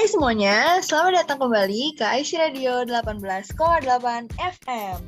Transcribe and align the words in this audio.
Hai 0.00 0.08
semuanya, 0.08 0.80
selamat 0.80 1.12
datang 1.12 1.44
kembali 1.44 1.92
ke 1.92 2.00
IC 2.00 2.40
Radio 2.40 2.88
18,8 2.88 4.32
FM. 4.32 5.00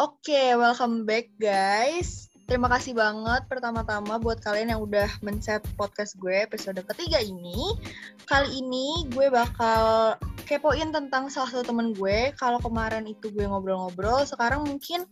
Oke, 0.00 0.56
welcome 0.56 1.04
back 1.04 1.28
guys. 1.36 2.32
Terima 2.48 2.72
kasih 2.72 2.96
banget 2.96 3.44
pertama-tama 3.52 4.16
buat 4.16 4.40
kalian 4.40 4.72
yang 4.72 4.80
udah 4.80 5.12
men-set 5.20 5.60
podcast 5.76 6.16
gue 6.16 6.32
episode 6.40 6.80
ketiga 6.88 7.20
ini. 7.20 7.76
Kali 8.24 8.64
ini 8.64 9.12
gue 9.12 9.28
bakal 9.28 10.16
kepoin 10.48 10.88
tentang 10.88 11.28
salah 11.28 11.52
satu 11.52 11.76
temen 11.76 11.92
gue. 11.92 12.32
Kalau 12.40 12.64
kemarin 12.64 13.04
itu 13.04 13.28
gue 13.28 13.44
ngobrol-ngobrol, 13.44 14.24
sekarang 14.24 14.64
mungkin 14.64 15.04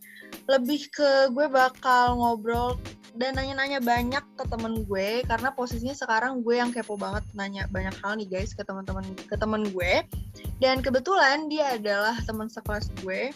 lebih 0.49 0.89
ke 0.89 1.29
gue 1.29 1.45
bakal 1.53 2.17
ngobrol 2.17 2.81
dan 3.19 3.35
nanya-nanya 3.35 3.83
banyak 3.83 4.23
ke 4.39 4.43
temen 4.47 4.87
gue 4.87 5.23
karena 5.27 5.51
posisinya 5.51 5.95
sekarang 5.95 6.41
gue 6.41 6.55
yang 6.57 6.71
kepo 6.71 6.95
banget 6.95 7.27
nanya 7.35 7.67
banyak 7.67 7.91
hal 7.99 8.15
nih 8.15 8.27
guys 8.27 8.55
ke 8.55 8.63
teman-teman 8.63 9.03
ke 9.27 9.35
temen 9.35 9.67
gue. 9.71 10.05
Dan 10.61 10.79
kebetulan 10.79 11.51
dia 11.51 11.75
adalah 11.75 12.15
teman 12.23 12.47
sekelas 12.47 12.87
gue 13.03 13.35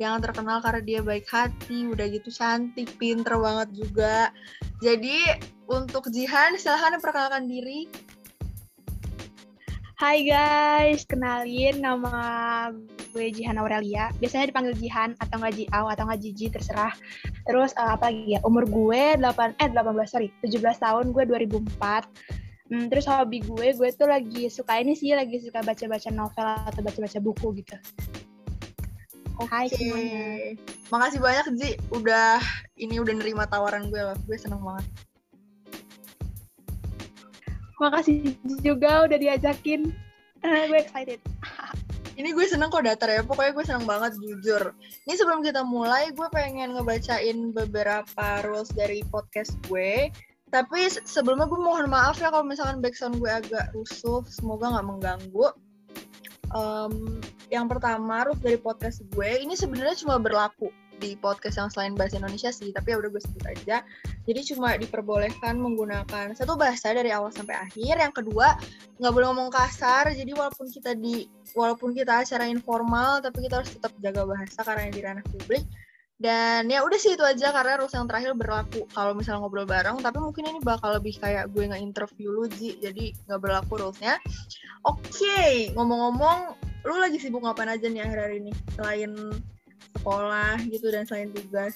yang 0.00 0.18
terkenal 0.18 0.58
karena 0.64 0.82
dia 0.82 1.00
baik 1.04 1.28
hati 1.30 1.86
udah 1.86 2.06
gitu 2.10 2.32
cantik 2.34 2.90
pinter 2.98 3.38
banget 3.38 3.68
juga. 3.76 4.34
Jadi 4.82 5.22
untuk 5.70 6.10
Jihan 6.10 6.58
silahkan 6.58 6.98
perkenalkan 6.98 7.46
diri 7.46 7.86
Hai 10.02 10.26
guys, 10.26 11.06
kenalin 11.06 11.78
nama 11.78 12.10
gue 13.14 13.26
Jihan 13.30 13.54
Aurelia. 13.54 14.10
Biasanya 14.18 14.50
dipanggil 14.50 14.74
Jihan 14.74 15.14
atau 15.22 15.38
nggak 15.38 15.54
Jiau 15.54 15.86
atau 15.86 16.10
nggak 16.10 16.18
Jiji 16.26 16.50
terserah. 16.50 16.90
Terus 17.46 17.70
uh, 17.78 17.94
apa 17.94 18.10
lagi 18.10 18.34
ya? 18.34 18.42
Umur 18.42 18.66
gue 18.66 19.14
8 19.14 19.62
eh 19.62 19.70
18 19.70 19.78
sorry, 20.10 20.34
17 20.42 20.58
tahun 20.58 21.14
gue 21.14 21.22
2004. 21.22 21.78
Hmm, 22.74 22.90
terus 22.90 23.06
hobi 23.06 23.46
gue, 23.46 23.78
gue 23.78 23.88
tuh 23.94 24.10
lagi 24.10 24.50
suka 24.50 24.82
ini 24.82 24.98
sih, 24.98 25.14
lagi 25.14 25.38
suka 25.38 25.62
baca-baca 25.62 26.10
novel 26.10 26.50
atau 26.50 26.82
baca-baca 26.82 27.18
buku 27.22 27.62
gitu. 27.62 27.78
Okay. 29.38 29.46
Hai 29.54 29.66
semuanya. 29.70 30.58
Makasih 30.90 31.20
banyak 31.22 31.46
Ji, 31.54 31.70
udah 31.94 32.42
ini 32.74 32.98
udah 32.98 33.14
nerima 33.22 33.46
tawaran 33.46 33.86
gue 33.86 34.02
loh. 34.02 34.18
Gue 34.26 34.34
seneng 34.34 34.66
banget. 34.66 35.11
Makasih 37.82 38.38
juga 38.62 39.10
udah 39.10 39.18
diajakin. 39.18 39.90
Gue 40.70 40.78
excited. 40.78 41.18
Ini 42.12 42.28
gue 42.36 42.44
seneng 42.44 42.68
kok 42.68 42.84
datar 42.84 43.08
ya, 43.08 43.24
pokoknya 43.24 43.56
gue 43.56 43.64
seneng 43.64 43.88
banget 43.88 44.12
jujur. 44.20 44.76
Ini 45.08 45.16
sebelum 45.16 45.40
kita 45.40 45.64
mulai, 45.64 46.12
gue 46.12 46.28
pengen 46.28 46.76
ngebacain 46.76 47.56
beberapa 47.56 48.26
rules 48.44 48.68
dari 48.76 49.00
podcast 49.08 49.56
gue. 49.64 50.12
Tapi 50.52 50.92
sebelumnya 51.08 51.48
gue 51.48 51.56
mohon 51.56 51.88
maaf 51.88 52.20
ya 52.20 52.28
kalau 52.28 52.44
misalkan 52.44 52.84
background 52.84 53.16
gue 53.16 53.32
agak 53.32 53.72
rusuh, 53.72 54.20
semoga 54.28 54.76
nggak 54.76 54.86
mengganggu. 54.92 55.46
Um, 56.52 57.16
yang 57.48 57.64
pertama, 57.64 58.28
rules 58.28 58.44
dari 58.44 58.60
podcast 58.60 59.00
gue, 59.16 59.40
ini 59.40 59.56
sebenarnya 59.56 59.96
cuma 60.04 60.20
berlaku 60.20 60.68
di 61.02 61.18
podcast 61.18 61.58
yang 61.58 61.66
selain 61.74 61.98
bahasa 61.98 62.22
Indonesia 62.22 62.54
sih, 62.54 62.70
tapi 62.70 62.94
ya 62.94 63.02
udah 63.02 63.10
gue 63.10 63.18
sebut 63.18 63.44
aja. 63.50 63.82
Jadi 64.22 64.40
cuma 64.54 64.78
diperbolehkan 64.78 65.58
menggunakan 65.58 66.38
satu 66.38 66.54
bahasa 66.54 66.94
dari 66.94 67.10
awal 67.10 67.34
sampai 67.34 67.58
akhir. 67.58 67.98
Yang 67.98 68.22
kedua, 68.22 68.54
nggak 69.02 69.12
boleh 69.12 69.26
ngomong 69.34 69.50
kasar. 69.50 70.14
Jadi 70.14 70.30
walaupun 70.30 70.70
kita 70.70 70.94
di 70.94 71.26
walaupun 71.58 71.90
kita 71.90 72.22
acara 72.22 72.46
informal, 72.46 73.18
tapi 73.18 73.42
kita 73.42 73.58
harus 73.58 73.74
tetap 73.74 73.90
jaga 73.98 74.22
bahasa 74.22 74.62
karena 74.62 74.94
di 74.94 75.02
ranah 75.02 75.26
publik. 75.26 75.66
Dan 76.22 76.70
ya 76.70 76.86
udah 76.86 76.98
sih 77.02 77.18
itu 77.18 77.24
aja 77.26 77.50
karena 77.50 77.82
rules 77.82 77.98
yang 77.98 78.06
terakhir 78.06 78.38
berlaku 78.38 78.86
kalau 78.94 79.10
misalnya 79.10 79.42
ngobrol 79.42 79.66
bareng. 79.66 79.98
Tapi 79.98 80.22
mungkin 80.22 80.46
ini 80.54 80.62
bakal 80.62 80.94
lebih 80.94 81.18
kayak 81.18 81.50
gue 81.50 81.66
nge-interview 81.66 82.30
lu, 82.30 82.46
Ji. 82.46 82.78
Jadi 82.78 83.10
nggak 83.26 83.40
berlaku 83.42 83.82
rulesnya. 83.82 84.22
Oke, 84.86 85.02
okay. 85.10 85.74
ngomong-ngomong, 85.74 86.54
lu 86.86 86.94
lagi 87.02 87.18
sibuk 87.18 87.42
ngapain 87.42 87.74
aja 87.74 87.90
nih 87.90 88.06
akhir-akhir 88.06 88.34
ini? 88.38 88.52
Selain 88.78 89.10
sekolah 89.98 90.56
gitu 90.68 90.86
dan 90.90 91.04
selain 91.06 91.30
tugas? 91.32 91.74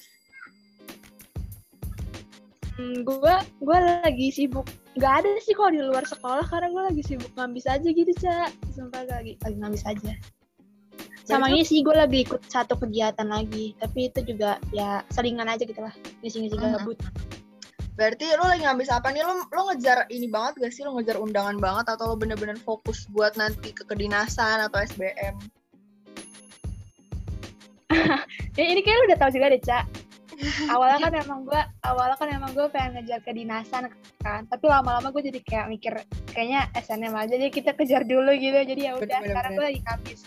Hmm, 2.77 3.01
gue 3.01 3.35
gue 3.65 3.77
lagi 4.05 4.27
sibuk. 4.29 4.69
Nggak 4.93 5.13
ada 5.25 5.29
sih 5.41 5.57
kok 5.57 5.73
di 5.73 5.81
luar 5.81 6.05
sekolah 6.05 6.45
karena 6.45 6.69
gue 6.69 6.83
lagi 6.93 7.03
sibuk 7.05 7.31
ngabis 7.33 7.65
aja 7.65 7.89
gitu 7.89 8.13
cak 8.21 8.53
sumpah 8.77 9.01
lagi 9.09 9.33
lagi 9.41 9.57
ngabis 9.57 9.83
aja. 9.89 10.13
Sama 11.27 11.51
ini 11.51 11.65
sih 11.65 11.81
gue 11.83 11.91
lagi 11.91 12.23
ikut 12.23 12.45
satu 12.47 12.77
kegiatan 12.77 13.27
lagi. 13.27 13.73
Tapi 13.81 14.13
itu 14.13 14.23
juga 14.23 14.61
ya 14.69 15.01
selingan 15.09 15.49
aja 15.49 15.65
gitu 15.65 15.81
lah. 15.81 15.91
Ngisi-ngisi 16.21 16.55
uh 16.55 16.61
-huh. 16.61 16.73
gabut. 16.77 16.97
Berarti 17.97 18.29
lo 18.37 18.45
lagi 18.45 18.61
ngabis 18.61 18.93
apa 18.93 19.09
nih? 19.09 19.25
Lo 19.25 19.41
lo 19.49 19.61
ngejar 19.73 20.05
ini 20.13 20.29
banget 20.29 20.61
gak 20.61 20.71
sih? 20.71 20.85
Lo 20.85 20.93
ngejar 20.95 21.17
undangan 21.17 21.57
banget 21.57 21.97
atau 21.97 22.13
lo 22.13 22.15
bener-bener 22.15 22.61
fokus 22.61 23.09
buat 23.09 23.33
nanti 23.41 23.73
ke 23.73 23.89
kedinasan 23.89 24.61
atau 24.69 24.85
SBM 24.85 25.33
ya 28.57 28.63
ini 28.65 28.81
kayak 28.81 28.97
lu 28.97 29.03
udah 29.11 29.19
tahu 29.19 29.31
juga 29.35 29.47
deh 29.53 29.61
cak 29.61 29.85
awalnya 30.73 31.09
kan 31.09 31.13
emang 31.17 31.39
gue 31.49 31.61
awalnya 31.81 32.15
kan 32.17 32.29
emang 32.29 32.51
gue 32.53 32.69
pengen 32.69 33.01
ngejar 33.01 33.25
kedinasan 33.25 33.89
kan. 34.21 34.45
Tapi 34.45 34.65
lama-lama 34.69 35.09
gue 35.09 35.33
jadi 35.33 35.41
kayak 35.41 35.67
mikir 35.73 35.93
kayaknya 36.29 36.69
SNM 36.77 37.13
aja 37.17 37.33
jadi 37.41 37.49
kita 37.49 37.71
kejar 37.73 38.05
dulu 38.05 38.29
gitu. 38.37 38.53
Jadi 38.53 38.81
ya 38.85 38.93
udah 39.01 39.19
sekarang 39.25 39.51
gue 39.57 39.65
lagi 39.65 39.81
ngabis 39.81 40.19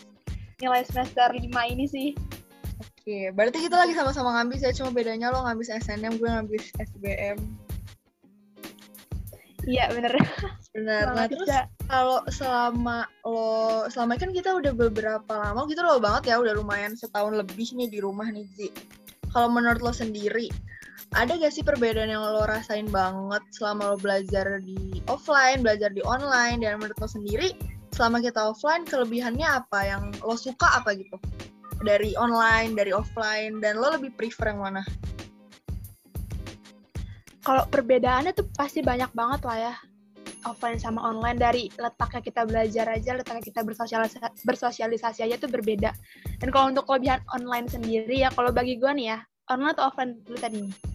nilai 0.61 0.83
semester 0.83 1.29
5 1.31 1.73
ini 1.73 1.87
sih. 1.87 2.09
Oke, 2.81 3.33
berarti 3.33 3.65
kita 3.65 3.77
lagi 3.81 3.97
sama-sama 3.97 4.37
ngabis 4.37 4.61
ya, 4.61 4.73
cuma 4.77 4.93
bedanya 4.93 5.33
lo 5.33 5.41
ngabis 5.41 5.73
SNM, 5.73 6.21
gue 6.21 6.29
ngabis 6.29 6.65
SBM. 6.77 7.39
Iya 9.65 9.85
bener. 9.93 10.15
Bener. 10.77 11.05
Nah 11.17 11.27
terus 11.29 11.49
kalau 11.91 12.23
selama 12.31 13.03
lo 13.27 13.91
selama 13.91 14.15
kan 14.15 14.31
kita 14.31 14.55
udah 14.55 14.71
beberapa 14.71 15.33
lama 15.35 15.67
gitu 15.67 15.83
lo 15.83 15.99
banget 15.99 16.31
ya 16.31 16.39
udah 16.39 16.55
lumayan 16.55 16.95
setahun 16.95 17.35
lebih 17.35 17.75
nih 17.75 17.91
di 17.91 17.99
rumah 17.99 18.31
nih 18.31 18.47
Zi. 18.55 18.71
Kalau 19.35 19.51
menurut 19.51 19.83
lo 19.83 19.91
sendiri 19.91 20.47
ada 21.19 21.35
gak 21.35 21.51
sih 21.51 21.67
perbedaan 21.67 22.15
yang 22.15 22.23
lo 22.23 22.47
rasain 22.47 22.87
banget 22.87 23.43
selama 23.51 23.95
lo 23.95 23.97
belajar 23.99 24.63
di 24.63 25.03
offline, 25.11 25.67
belajar 25.67 25.91
di 25.91 25.99
online 26.07 26.63
dan 26.63 26.79
menurut 26.79 26.95
lo 27.03 27.11
sendiri 27.11 27.59
selama 27.91 28.23
kita 28.23 28.39
offline 28.39 28.87
kelebihannya 28.87 29.43
apa 29.43 29.79
yang 29.83 30.15
lo 30.23 30.39
suka 30.39 30.71
apa 30.79 30.95
gitu 30.95 31.19
dari 31.83 32.15
online, 32.15 32.79
dari 32.79 32.95
offline 32.95 33.59
dan 33.59 33.83
lo 33.83 33.91
lebih 33.91 34.15
prefer 34.15 34.55
yang 34.55 34.63
mana? 34.63 34.87
kalau 37.41 37.65
perbedaannya 37.67 38.37
tuh 38.37 38.47
pasti 38.53 38.85
banyak 38.85 39.11
banget 39.17 39.41
lah 39.43 39.59
ya 39.59 39.75
offline 40.49 40.81
sama 40.81 41.01
online 41.03 41.37
dari 41.37 41.69
letaknya 41.77 42.21
kita 42.25 42.43
belajar 42.49 42.87
aja 42.89 43.11
letaknya 43.17 43.45
kita 43.45 43.61
bersosialisasi, 43.65 44.47
bersosialisasi 44.47 45.21
aja 45.27 45.37
tuh 45.37 45.51
berbeda. 45.53 45.91
Dan 46.41 46.49
kalau 46.55 46.73
untuk 46.73 46.89
kelebihan 46.89 47.21
online 47.33 47.69
sendiri 47.69 48.25
ya 48.25 48.33
kalau 48.33 48.55
bagi 48.55 48.81
gue 48.81 48.91
nih 48.93 49.17
ya 49.17 49.19
online 49.51 49.73
atau 49.77 49.85
offline 49.91 50.13
dulu 50.25 50.39
tadi? 50.41 50.59
Nih 50.65 50.91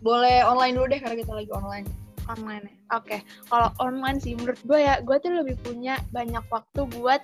boleh 0.00 0.40
online 0.44 0.74
dulu 0.76 0.86
deh 0.90 1.00
karena 1.00 1.16
kita 1.16 1.32
lagi 1.32 1.50
online. 1.52 1.86
Online 2.28 2.62
ya? 2.64 2.74
Oke 2.96 3.06
okay. 3.06 3.20
kalau 3.48 3.68
online 3.78 4.18
sih 4.18 4.34
menurut 4.34 4.60
gue 4.64 4.80
ya 4.80 4.98
gue 5.04 5.16
tuh 5.20 5.30
lebih 5.30 5.56
punya 5.60 6.00
banyak 6.10 6.42
waktu 6.48 6.88
buat 6.96 7.20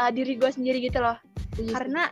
uh, 0.00 0.10
diri 0.10 0.40
gue 0.40 0.50
sendiri 0.50 0.80
gitu 0.82 1.00
loh. 1.04 1.16
Yes. 1.54 1.60
Iya 1.60 1.72
karena 1.78 2.02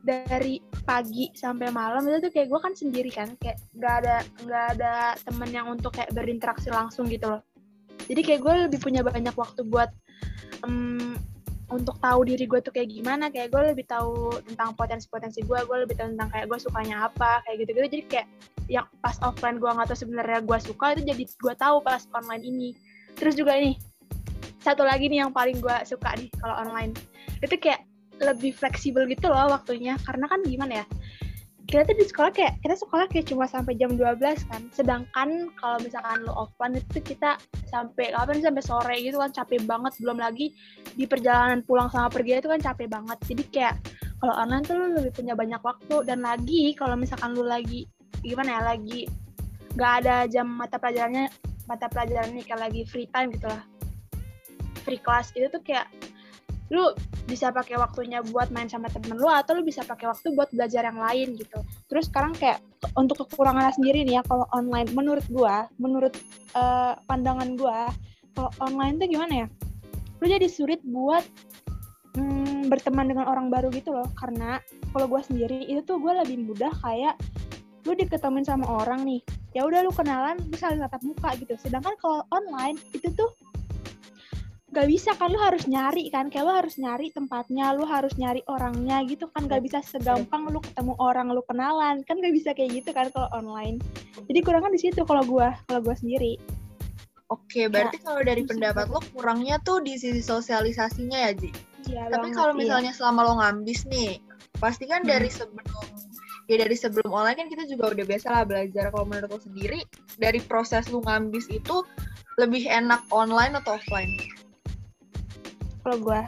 dari 0.00 0.64
pagi 0.88 1.28
sampai 1.36 1.68
malam 1.68 2.00
itu 2.08 2.24
tuh 2.24 2.32
kayak 2.32 2.48
gue 2.48 2.60
kan 2.60 2.72
sendiri 2.72 3.10
kan 3.12 3.28
kayak 3.36 3.60
nggak 3.76 3.94
ada 4.00 4.16
nggak 4.48 4.64
ada 4.76 4.92
temen 5.28 5.50
yang 5.52 5.68
untuk 5.68 5.92
kayak 5.92 6.08
berinteraksi 6.16 6.72
langsung 6.72 7.04
gitu 7.12 7.36
loh 7.36 7.44
jadi 8.10 8.20
kayak 8.26 8.40
gue 8.42 8.54
lebih 8.66 8.78
punya 8.82 9.06
banyak 9.06 9.30
waktu 9.38 9.62
buat 9.62 9.94
um, 10.66 11.14
untuk 11.70 11.94
tahu 12.02 12.26
diri 12.26 12.50
gue 12.50 12.58
tuh 12.58 12.74
kayak 12.74 12.90
gimana. 12.90 13.30
Kayak 13.30 13.54
gue 13.54 13.62
lebih 13.70 13.86
tahu 13.86 14.34
tentang 14.42 14.74
potensi-potensi 14.74 15.46
gue 15.46 15.58
gue 15.62 15.76
lebih 15.86 15.94
tahu 15.94 16.18
tentang 16.18 16.28
kayak 16.34 16.50
gue 16.50 16.58
sukanya 16.58 17.06
apa 17.06 17.38
kayak 17.46 17.62
gitu-gitu. 17.62 17.86
Jadi 17.86 18.04
kayak 18.10 18.26
yang 18.66 18.86
pas 18.98 19.14
offline 19.22 19.62
gue 19.62 19.70
nggak 19.70 19.86
tahu 19.94 19.98
sebenarnya 20.02 20.42
gue 20.42 20.58
suka 20.58 20.86
itu 20.98 21.02
jadi 21.14 21.22
gue 21.22 21.54
tahu 21.54 21.76
pas 21.86 22.02
online 22.10 22.42
ini. 22.42 22.68
Terus 23.14 23.38
juga 23.38 23.54
ini 23.54 23.78
satu 24.60 24.82
lagi 24.82 25.06
nih 25.06 25.22
yang 25.22 25.30
paling 25.30 25.62
gue 25.62 25.76
suka 25.86 26.10
nih 26.18 26.28
kalau 26.42 26.58
online. 26.66 26.92
Itu 27.38 27.54
kayak 27.62 27.86
lebih 28.18 28.58
fleksibel 28.58 29.06
gitu 29.06 29.30
loh 29.30 29.54
waktunya. 29.54 29.94
Karena 30.02 30.26
kan 30.26 30.42
gimana 30.42 30.82
ya 30.82 30.86
kita 31.70 31.86
tuh 31.86 31.96
di 32.02 32.02
sekolah 32.02 32.34
kayak 32.34 32.58
kita 32.66 32.74
sekolah 32.74 33.06
kayak 33.06 33.30
cuma 33.30 33.46
sampai 33.46 33.78
jam 33.78 33.94
12 33.94 34.18
kan. 34.50 34.62
Sedangkan 34.74 35.54
kalau 35.54 35.78
misalkan 35.78 36.26
lo 36.26 36.34
offline 36.34 36.74
itu 36.74 36.98
kita 36.98 37.38
sampai 37.70 38.10
kapan 38.10 38.42
sampai 38.42 38.62
sore 38.66 38.96
gitu 38.98 39.22
kan 39.22 39.30
capek 39.30 39.62
banget. 39.70 39.94
Belum 40.02 40.18
lagi 40.18 40.50
di 40.98 41.06
perjalanan 41.06 41.62
pulang 41.62 41.86
sama 41.94 42.10
pergi 42.10 42.42
itu 42.42 42.50
kan 42.50 42.58
capek 42.58 42.90
banget. 42.90 43.18
Jadi 43.22 43.42
kayak 43.54 43.74
kalau 44.18 44.34
online 44.34 44.66
tuh 44.66 44.74
lo 44.82 44.98
lebih 44.98 45.14
punya 45.14 45.38
banyak 45.38 45.62
waktu. 45.62 45.96
Dan 46.10 46.26
lagi 46.26 46.74
kalau 46.74 46.98
misalkan 46.98 47.38
lo 47.38 47.46
lagi 47.46 47.86
gimana 48.26 48.58
ya 48.58 48.62
lagi 48.74 49.06
nggak 49.78 49.92
ada 50.02 50.26
jam 50.26 50.50
mata 50.50 50.76
pelajarannya 50.76 51.30
mata 51.70 51.86
pelajarannya 51.86 52.42
kayak 52.42 52.60
lagi 52.66 52.82
free 52.82 53.06
time 53.14 53.30
gitu 53.30 53.46
lah. 53.46 53.62
Free 54.82 54.98
class 54.98 55.30
itu 55.38 55.46
tuh 55.46 55.62
kayak 55.62 55.86
lu 56.70 56.94
bisa 57.26 57.50
pakai 57.50 57.78
waktunya 57.78 58.22
buat 58.30 58.54
main 58.54 58.70
sama 58.70 58.86
temen 58.86 59.18
lu 59.18 59.26
atau 59.26 59.58
lu 59.58 59.66
bisa 59.66 59.82
pakai 59.82 60.06
waktu 60.06 60.30
buat 60.34 60.50
belajar 60.54 60.86
yang 60.86 61.02
lain 61.02 61.34
gitu. 61.34 61.58
Terus 61.90 62.06
sekarang 62.06 62.34
kayak 62.38 62.62
untuk 62.94 63.26
kekurangannya 63.26 63.74
sendiri 63.74 64.06
nih 64.06 64.18
ya 64.18 64.22
kalau 64.22 64.46
online 64.54 64.86
menurut 64.94 65.26
gua, 65.30 65.66
menurut 65.82 66.14
uh, 66.54 66.94
pandangan 67.10 67.58
gua, 67.58 67.90
kalau 68.38 68.50
online 68.62 69.02
tuh 69.02 69.08
gimana 69.10 69.34
ya? 69.44 69.48
lu 70.20 70.26
jadi 70.28 70.46
sulit 70.46 70.80
buat 70.84 71.24
mm, 72.16 72.68
berteman 72.68 73.08
dengan 73.08 73.24
orang 73.26 73.48
baru 73.48 73.72
gitu 73.72 73.90
loh 73.90 74.06
karena 74.16 74.60
kalau 74.92 75.08
gue 75.08 75.20
sendiri 75.24 75.64
itu 75.64 75.80
tuh 75.84 75.96
gue 75.96 76.12
lebih 76.12 76.44
mudah 76.44 76.70
kayak 76.84 77.16
lu 77.88 77.96
diketemuin 77.96 78.44
sama 78.44 78.68
orang 78.68 79.08
nih 79.08 79.24
ya 79.56 79.64
udah 79.64 79.80
lu 79.80 79.90
kenalan 79.90 80.36
lu 80.36 80.56
saling 80.60 80.78
tatap 80.84 81.00
muka 81.00 81.32
gitu 81.40 81.56
sedangkan 81.56 81.96
kalau 81.98 82.20
online 82.28 82.76
itu 82.92 83.08
tuh 83.16 83.32
gak 84.70 84.86
bisa 84.86 85.10
kan 85.18 85.34
lu 85.34 85.38
harus 85.42 85.66
nyari 85.66 86.06
kan 86.14 86.30
kayak 86.30 86.46
lu 86.46 86.54
harus 86.54 86.78
nyari 86.78 87.10
tempatnya 87.10 87.74
lu 87.74 87.82
harus 87.82 88.14
nyari 88.14 88.38
orangnya 88.46 89.02
gitu 89.02 89.26
kan 89.34 89.50
gak 89.50 89.66
bisa 89.66 89.82
segampang 89.82 90.46
lu 90.46 90.62
ketemu 90.62 90.94
orang 91.02 91.34
lu 91.34 91.42
kenalan 91.42 92.06
kan 92.06 92.22
gak 92.22 92.30
bisa 92.30 92.54
kayak 92.54 92.78
gitu 92.78 92.94
kan 92.94 93.10
kalau 93.10 93.26
online 93.34 93.82
jadi 94.30 94.38
kurangnya 94.46 94.70
di 94.70 94.80
situ 94.86 95.02
kalau 95.02 95.26
gua 95.26 95.58
kalau 95.66 95.82
gua 95.82 95.98
sendiri 95.98 96.38
Oke, 97.30 97.70
berarti 97.70 98.02
ya, 98.02 98.10
kalau 98.10 98.20
dari 98.26 98.42
pendapat 98.42 98.90
lo 98.90 98.98
kurangnya 99.14 99.62
tuh 99.62 99.78
di 99.78 99.94
sisi 99.94 100.18
sosialisasinya 100.18 101.14
ya, 101.14 101.32
Ji? 101.38 101.54
Iya, 101.86 102.10
Tapi 102.10 102.34
kalau 102.34 102.58
iya. 102.58 102.58
misalnya 102.58 102.90
ya. 102.90 102.98
selama 102.98 103.20
lo 103.22 103.34
ngambis 103.38 103.86
nih, 103.86 104.18
pasti 104.58 104.90
kan 104.90 105.06
hmm. 105.06 105.14
dari 105.14 105.30
sebelum 105.30 105.86
ya 106.50 106.58
dari 106.58 106.74
sebelum 106.74 107.06
online 107.06 107.38
kan 107.38 107.46
kita 107.46 107.70
juga 107.70 107.94
udah 107.94 108.02
biasa 108.02 108.26
lah 108.34 108.42
belajar. 108.42 108.90
Kalau 108.90 109.06
menurut 109.06 109.30
lo 109.30 109.38
sendiri, 109.46 109.78
dari 110.18 110.42
proses 110.42 110.90
lo 110.90 111.06
ngambis 111.06 111.46
itu 111.54 111.86
lebih 112.34 112.66
enak 112.66 112.98
online 113.14 113.54
atau 113.62 113.78
offline? 113.78 114.10
Kalau 115.82 115.98
gue 116.00 116.20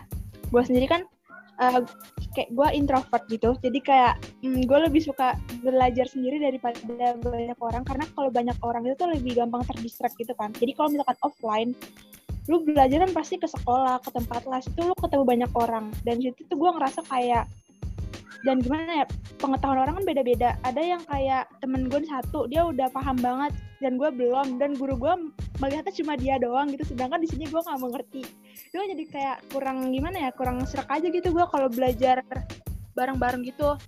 gue 0.52 0.62
sendiri 0.68 0.86
kan 0.88 1.02
uh, 1.60 1.80
kayak 2.32 2.50
gue 2.52 2.68
introvert 2.72 3.24
gitu. 3.28 3.50
Jadi 3.60 3.78
kayak 3.84 4.16
mm, 4.42 4.64
gue 4.64 4.78
lebih 4.88 5.02
suka 5.04 5.36
belajar 5.60 6.08
sendiri 6.08 6.40
daripada 6.40 6.78
banyak 7.20 7.58
orang. 7.60 7.82
Karena 7.84 8.04
kalau 8.16 8.30
banyak 8.32 8.56
orang 8.64 8.82
itu 8.88 8.94
tuh 8.96 9.10
lebih 9.12 9.36
gampang 9.36 9.62
terdistract 9.68 10.16
gitu 10.16 10.32
kan. 10.36 10.50
Jadi 10.56 10.72
kalau 10.72 10.88
misalkan 10.92 11.18
offline 11.22 11.70
lu 12.50 12.66
belajar 12.66 13.06
kan 13.06 13.12
pasti 13.14 13.38
ke 13.38 13.46
sekolah 13.46 14.02
ke 14.02 14.10
tempat 14.10 14.42
les 14.50 14.66
itu 14.66 14.80
lu 14.82 14.94
ketemu 14.98 15.24
banyak 15.24 15.52
orang. 15.54 15.92
Dan 16.02 16.18
situ 16.18 16.42
tuh 16.48 16.56
gue 16.58 16.70
ngerasa 16.72 17.04
kayak 17.06 17.46
dan 18.42 18.58
gimana 18.58 18.90
ya 18.98 19.06
pengetahuan 19.38 19.86
orang 19.86 20.02
kan 20.02 20.04
beda-beda. 20.08 20.50
Ada 20.66 20.82
yang 20.82 21.02
kayak 21.06 21.46
temen 21.62 21.86
gue 21.86 22.02
satu 22.02 22.50
dia 22.50 22.66
udah 22.66 22.90
paham 22.90 23.14
banget 23.22 23.54
dan 23.78 23.94
gue 24.00 24.10
belum. 24.10 24.58
Dan 24.58 24.74
guru 24.74 24.98
gue 24.98 25.14
melihatnya 25.62 25.94
cuma 25.94 26.18
dia 26.18 26.42
doang 26.42 26.74
gitu 26.74 26.82
sedangkan 26.82 27.22
di 27.22 27.30
sini 27.30 27.46
gue 27.46 27.60
nggak 27.62 27.78
mengerti. 27.78 28.22
Itu 28.74 28.82
jadi 28.82 29.04
kayak 29.06 29.36
kurang 29.54 29.94
gimana 29.94 30.26
ya 30.26 30.30
kurang 30.34 30.66
serak 30.66 30.90
aja 30.90 31.06
gitu 31.06 31.30
gue 31.30 31.46
kalau 31.46 31.70
belajar 31.70 32.26
bareng-bareng 32.98 33.46
gitu. 33.46 33.78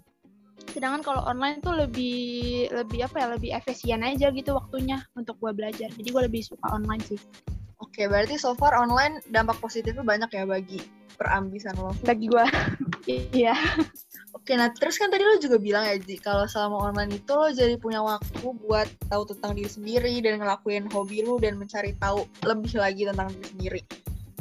Sedangkan 0.70 1.02
kalau 1.02 1.26
online 1.26 1.58
tuh 1.58 1.74
lebih 1.74 2.70
lebih 2.70 3.10
apa 3.10 3.16
ya 3.18 3.26
lebih 3.34 3.50
efisien 3.50 4.06
aja 4.06 4.30
gitu 4.30 4.54
waktunya 4.54 5.02
untuk 5.18 5.34
gue 5.42 5.50
belajar. 5.50 5.90
Jadi 5.90 6.08
gue 6.08 6.22
lebih 6.30 6.46
suka 6.46 6.70
online 6.70 7.02
sih. 7.02 7.18
Oke, 7.82 8.06
berarti 8.06 8.38
so 8.38 8.54
far 8.54 8.78
online 8.78 9.18
dampak 9.34 9.58
positifnya 9.58 10.06
banyak 10.06 10.30
ya 10.30 10.46
bagi 10.46 10.78
perambisan 11.18 11.74
lo. 11.78 11.94
Bagi 12.06 12.26
gue, 12.30 12.44
iya. 13.34 13.54
Oke, 14.44 14.60
nah 14.60 14.68
terus 14.76 15.00
kan 15.00 15.08
tadi 15.08 15.24
lo 15.24 15.40
juga 15.40 15.56
bilang 15.56 15.88
ya, 15.88 15.96
Ji, 15.96 16.20
kalau 16.20 16.44
selama 16.44 16.92
online 16.92 17.16
itu 17.16 17.32
lo 17.32 17.48
jadi 17.48 17.80
punya 17.80 18.04
waktu 18.04 18.44
buat 18.68 18.84
tahu 19.08 19.24
tentang 19.32 19.56
diri 19.56 19.72
sendiri 19.72 20.20
dan 20.20 20.36
ngelakuin 20.36 20.84
hobi 20.92 21.24
lo 21.24 21.40
dan 21.40 21.56
mencari 21.56 21.96
tahu 21.96 22.28
lebih 22.44 22.76
lagi 22.76 23.08
tentang 23.08 23.32
diri 23.32 23.48
sendiri. 23.48 23.80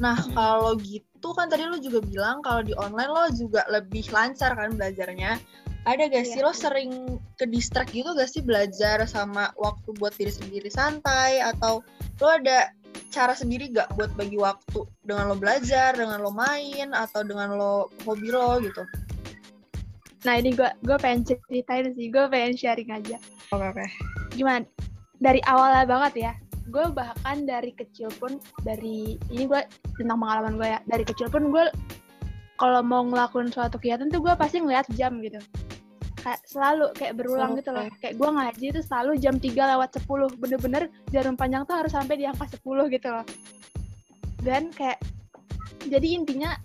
Nah, 0.03 0.19
hmm. 0.19 0.35
kalau 0.35 0.75
gitu 0.83 1.29
kan 1.31 1.47
tadi 1.47 1.63
lo 1.63 1.79
juga 1.79 2.03
bilang 2.03 2.43
kalau 2.43 2.67
di 2.67 2.75
online 2.75 3.15
lo 3.15 3.31
juga 3.31 3.63
lebih 3.71 4.03
lancar 4.11 4.51
kan 4.59 4.75
belajarnya. 4.75 5.39
Ada 5.87 6.11
gak 6.11 6.27
sih 6.27 6.43
iya. 6.43 6.47
lo 6.47 6.51
sering 6.51 6.91
ke 7.39 7.47
distract 7.47 7.95
gitu 7.95 8.11
gak 8.11 8.27
sih 8.27 8.43
belajar 8.43 9.07
sama 9.07 9.55
waktu 9.55 9.87
buat 10.03 10.11
diri 10.19 10.35
sendiri 10.35 10.67
santai 10.67 11.39
atau 11.39 11.79
lo 12.19 12.27
ada 12.27 12.75
cara 13.07 13.31
sendiri 13.31 13.71
gak 13.71 13.95
buat 13.95 14.11
bagi 14.19 14.35
waktu 14.35 14.83
dengan 15.07 15.31
lo 15.31 15.39
belajar, 15.39 15.95
dengan 15.95 16.19
lo 16.19 16.35
main, 16.35 16.91
atau 16.91 17.23
dengan 17.23 17.55
lo 17.55 17.87
hobi 18.03 18.27
lo 18.35 18.59
gitu? 18.59 18.83
Nah 20.23 20.39
ini 20.39 20.55
gue 20.55 20.69
gue 20.83 20.97
pengen 20.99 21.27
ceritain 21.27 21.91
sih, 21.91 22.07
gue 22.07 22.23
pengen 22.31 22.55
sharing 22.55 22.91
aja. 22.91 23.19
Oke 23.51 23.59
okay, 23.59 23.67
oke. 23.69 23.75
Okay. 23.79 23.87
Gimana? 24.39 24.65
Dari 25.19 25.39
awalnya 25.47 25.85
banget 25.87 26.13
ya, 26.19 26.31
gue 26.67 26.85
bahkan 26.91 27.47
dari 27.47 27.71
kecil 27.75 28.11
pun 28.19 28.39
dari 28.63 29.15
ini 29.31 29.43
gue 29.47 29.61
tentang 29.99 30.19
pengalaman 30.19 30.59
gue 30.59 30.67
ya, 30.67 30.79
dari 30.87 31.03
kecil 31.03 31.27
pun 31.31 31.51
gue 31.51 31.67
kalau 32.59 32.79
mau 32.79 33.03
ngelakuin 33.03 33.51
suatu 33.51 33.75
kegiatan 33.75 34.07
tuh 34.07 34.23
gue 34.23 34.33
pasti 34.39 34.63
ngeliat 34.63 34.87
jam 34.95 35.19
gitu 35.19 35.41
kayak 36.23 36.39
selalu 36.47 36.87
kayak 36.95 37.19
berulang 37.19 37.51
okay. 37.53 37.59
gitu 37.59 37.69
loh 37.75 37.85
kayak 37.99 38.15
gue 38.15 38.29
ngaji 38.31 38.65
itu 38.71 38.81
selalu 38.87 39.11
jam 39.19 39.35
3 39.35 39.51
lewat 39.75 39.89
10 39.99 40.39
bener-bener 40.39 40.83
jarum 41.11 41.35
panjang 41.35 41.67
tuh 41.67 41.75
harus 41.75 41.91
sampai 41.91 42.15
di 42.15 42.23
angka 42.23 42.47
10 42.47 42.63
gitu 42.95 43.07
loh 43.11 43.25
dan 44.47 44.71
kayak 44.71 45.03
jadi 45.91 46.07
intinya 46.15 46.55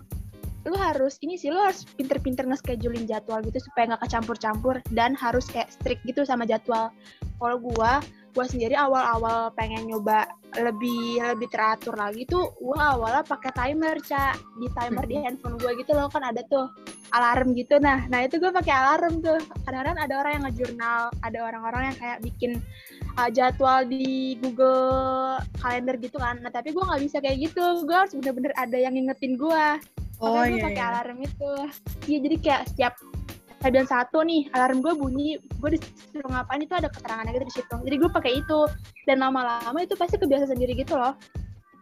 lu 0.67 0.75
harus 0.75 1.15
ini 1.23 1.39
sih 1.39 1.47
lu 1.47 1.59
harus 1.59 1.87
pinter-pinter 1.95 2.43
nge-scheduling 2.43 3.07
jadwal 3.07 3.39
gitu 3.45 3.63
supaya 3.63 3.95
nggak 3.95 4.03
kecampur-campur 4.07 4.83
dan 4.91 5.15
harus 5.15 5.47
kayak 5.47 5.71
strict 5.71 6.03
gitu 6.03 6.27
sama 6.27 6.43
jadwal. 6.43 6.91
Kalau 7.39 7.57
gue 7.59 7.91
gue 8.29 8.45
sendiri 8.45 8.77
awal-awal 8.77 9.49
pengen 9.57 9.89
nyoba 9.89 10.29
lebih 10.53 11.17
lebih 11.17 11.49
teratur 11.49 11.97
lagi 11.97 12.29
tuh 12.29 12.53
gue 12.61 12.77
awalnya 12.77 13.25
pakai 13.25 13.49
timer 13.57 13.97
cak 14.05 14.37
di 14.61 14.67
timer 14.69 15.05
di 15.09 15.15
handphone 15.17 15.57
gue 15.57 15.73
gitu 15.81 15.97
loh 15.97 16.09
kan 16.13 16.21
ada 16.21 16.45
tuh 16.45 16.69
alarm 17.09 17.57
gitu. 17.57 17.81
Nah 17.81 18.05
nah 18.05 18.21
itu 18.21 18.37
gue 18.37 18.53
pakai 18.53 18.73
alarm 18.73 19.21
tuh. 19.23 19.41
Kadang-kadang 19.65 19.97
ada 19.97 20.13
orang 20.21 20.31
yang 20.37 20.43
ngejurnal 20.49 21.01
ada 21.25 21.39
orang-orang 21.41 21.81
yang 21.89 21.97
kayak 21.97 22.19
bikin 22.21 22.51
uh, 23.17 23.29
jadwal 23.33 23.81
di 23.87 24.37
Google 24.37 25.41
Calendar 25.57 25.95
gitu 25.97 26.17
kan. 26.21 26.37
Nah 26.43 26.51
tapi 26.53 26.69
gue 26.69 26.83
nggak 26.83 27.01
bisa 27.01 27.17
kayak 27.17 27.37
gitu. 27.49 27.65
Gue 27.87 27.97
harus 27.97 28.13
bener-bener 28.13 28.53
ada 28.59 28.77
yang 28.77 28.93
ngingetin 28.93 29.41
gue 29.41 29.65
Oh, 30.19 30.35
Makanya 30.35 30.51
gue 30.51 30.59
iya, 30.59 30.65
pakai 30.67 30.83
iya. 30.83 30.89
alarm 30.91 31.17
itu. 31.23 31.51
Iya 32.11 32.17
jadi 32.27 32.35
kayak 32.43 32.61
setiap 32.71 32.93
dan 33.59 33.83
satu 33.83 34.23
nih 34.23 34.47
alarm 34.55 34.79
gue 34.79 34.93
bunyi 34.95 35.35
gue 35.35 35.69
disuruh 35.75 36.31
ngapain 36.31 36.63
itu 36.63 36.71
ada 36.75 36.87
keterangannya 36.87 37.35
gitu 37.35 37.45
di 37.47 37.55
situ. 37.59 37.75
Jadi 37.87 37.95
gue 37.99 38.09
pakai 38.11 38.31
itu. 38.39 38.59
Dan 39.07 39.23
lama-lama 39.23 39.79
itu 39.79 39.95
pasti 39.99 40.15
kebiasa 40.19 40.51
sendiri 40.51 40.75
gitu 40.75 40.95
loh. 40.95 41.15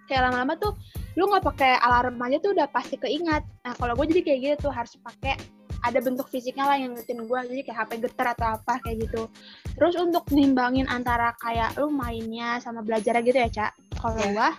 Kayak 0.10 0.31
lama-lama 0.31 0.57
tuh 0.57 0.74
lu 1.18 1.25
nggak 1.30 1.45
pakai 1.50 1.81
alarm 1.81 2.18
aja 2.22 2.38
tuh 2.42 2.54
udah 2.54 2.68
pasti 2.69 2.95
keingat. 2.98 3.42
Nah 3.66 3.74
kalau 3.78 3.94
gue 3.98 4.06
jadi 4.13 4.22
kayak 4.22 4.40
gitu 4.42 4.69
tuh 4.69 4.74
harus 4.74 4.94
pakai 5.01 5.38
ada 5.86 6.00
bentuk 6.01 6.25
fisiknya 6.33 6.66
lah 6.66 6.78
yang 6.78 6.98
ngetin 6.98 7.22
gue 7.30 7.40
jadi 7.54 7.62
kayak 7.69 7.78
HP 7.86 7.92
getar 8.06 8.28
atau 8.33 8.57
apa 8.57 8.81
kayak 8.81 9.10
gitu. 9.10 9.30
Terus 9.78 9.94
untuk 9.98 10.25
nimbangin 10.33 10.90
antara 10.90 11.38
kayak 11.38 11.78
lu 11.78 11.94
mainnya 11.94 12.57
sama 12.57 12.81
belajar 12.81 13.21
gitu 13.21 13.38
ya 13.38 13.50
cak 13.50 13.71
kalau 14.02 14.18
yeah. 14.18 14.33
gue 14.33 14.50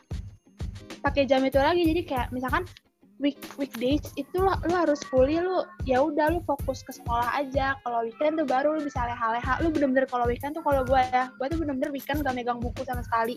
pakai 1.02 1.22
jam 1.26 1.42
itu 1.42 1.58
lagi. 1.58 1.82
Jadi 1.82 2.00
kayak 2.06 2.30
misalkan 2.30 2.62
week 3.18 3.38
weekdays 3.58 4.02
itu 4.14 4.38
lo, 4.38 4.54
lo 4.66 4.74
harus 4.74 5.02
kuliah 5.10 5.42
lu 5.42 5.66
ya 5.82 6.02
udah 6.02 6.30
lu 6.30 6.40
fokus 6.46 6.86
ke 6.86 6.94
sekolah 6.94 7.34
aja. 7.34 7.74
Kalau 7.82 8.06
weekend 8.06 8.38
tuh 8.38 8.46
baru 8.46 8.78
lu 8.78 8.80
bisa 8.86 9.02
leha-leha. 9.02 9.58
Lu 9.62 9.74
bener-bener 9.74 10.06
kalau 10.06 10.24
weekend 10.30 10.54
tuh 10.54 10.62
kalau 10.62 10.86
gue 10.86 11.00
ya 11.10 11.30
gue 11.34 11.46
tuh 11.50 11.58
bener-bener 11.58 11.90
weekend 11.90 12.22
gak 12.22 12.34
megang 12.34 12.62
buku 12.62 12.86
sama 12.86 13.02
sekali. 13.02 13.36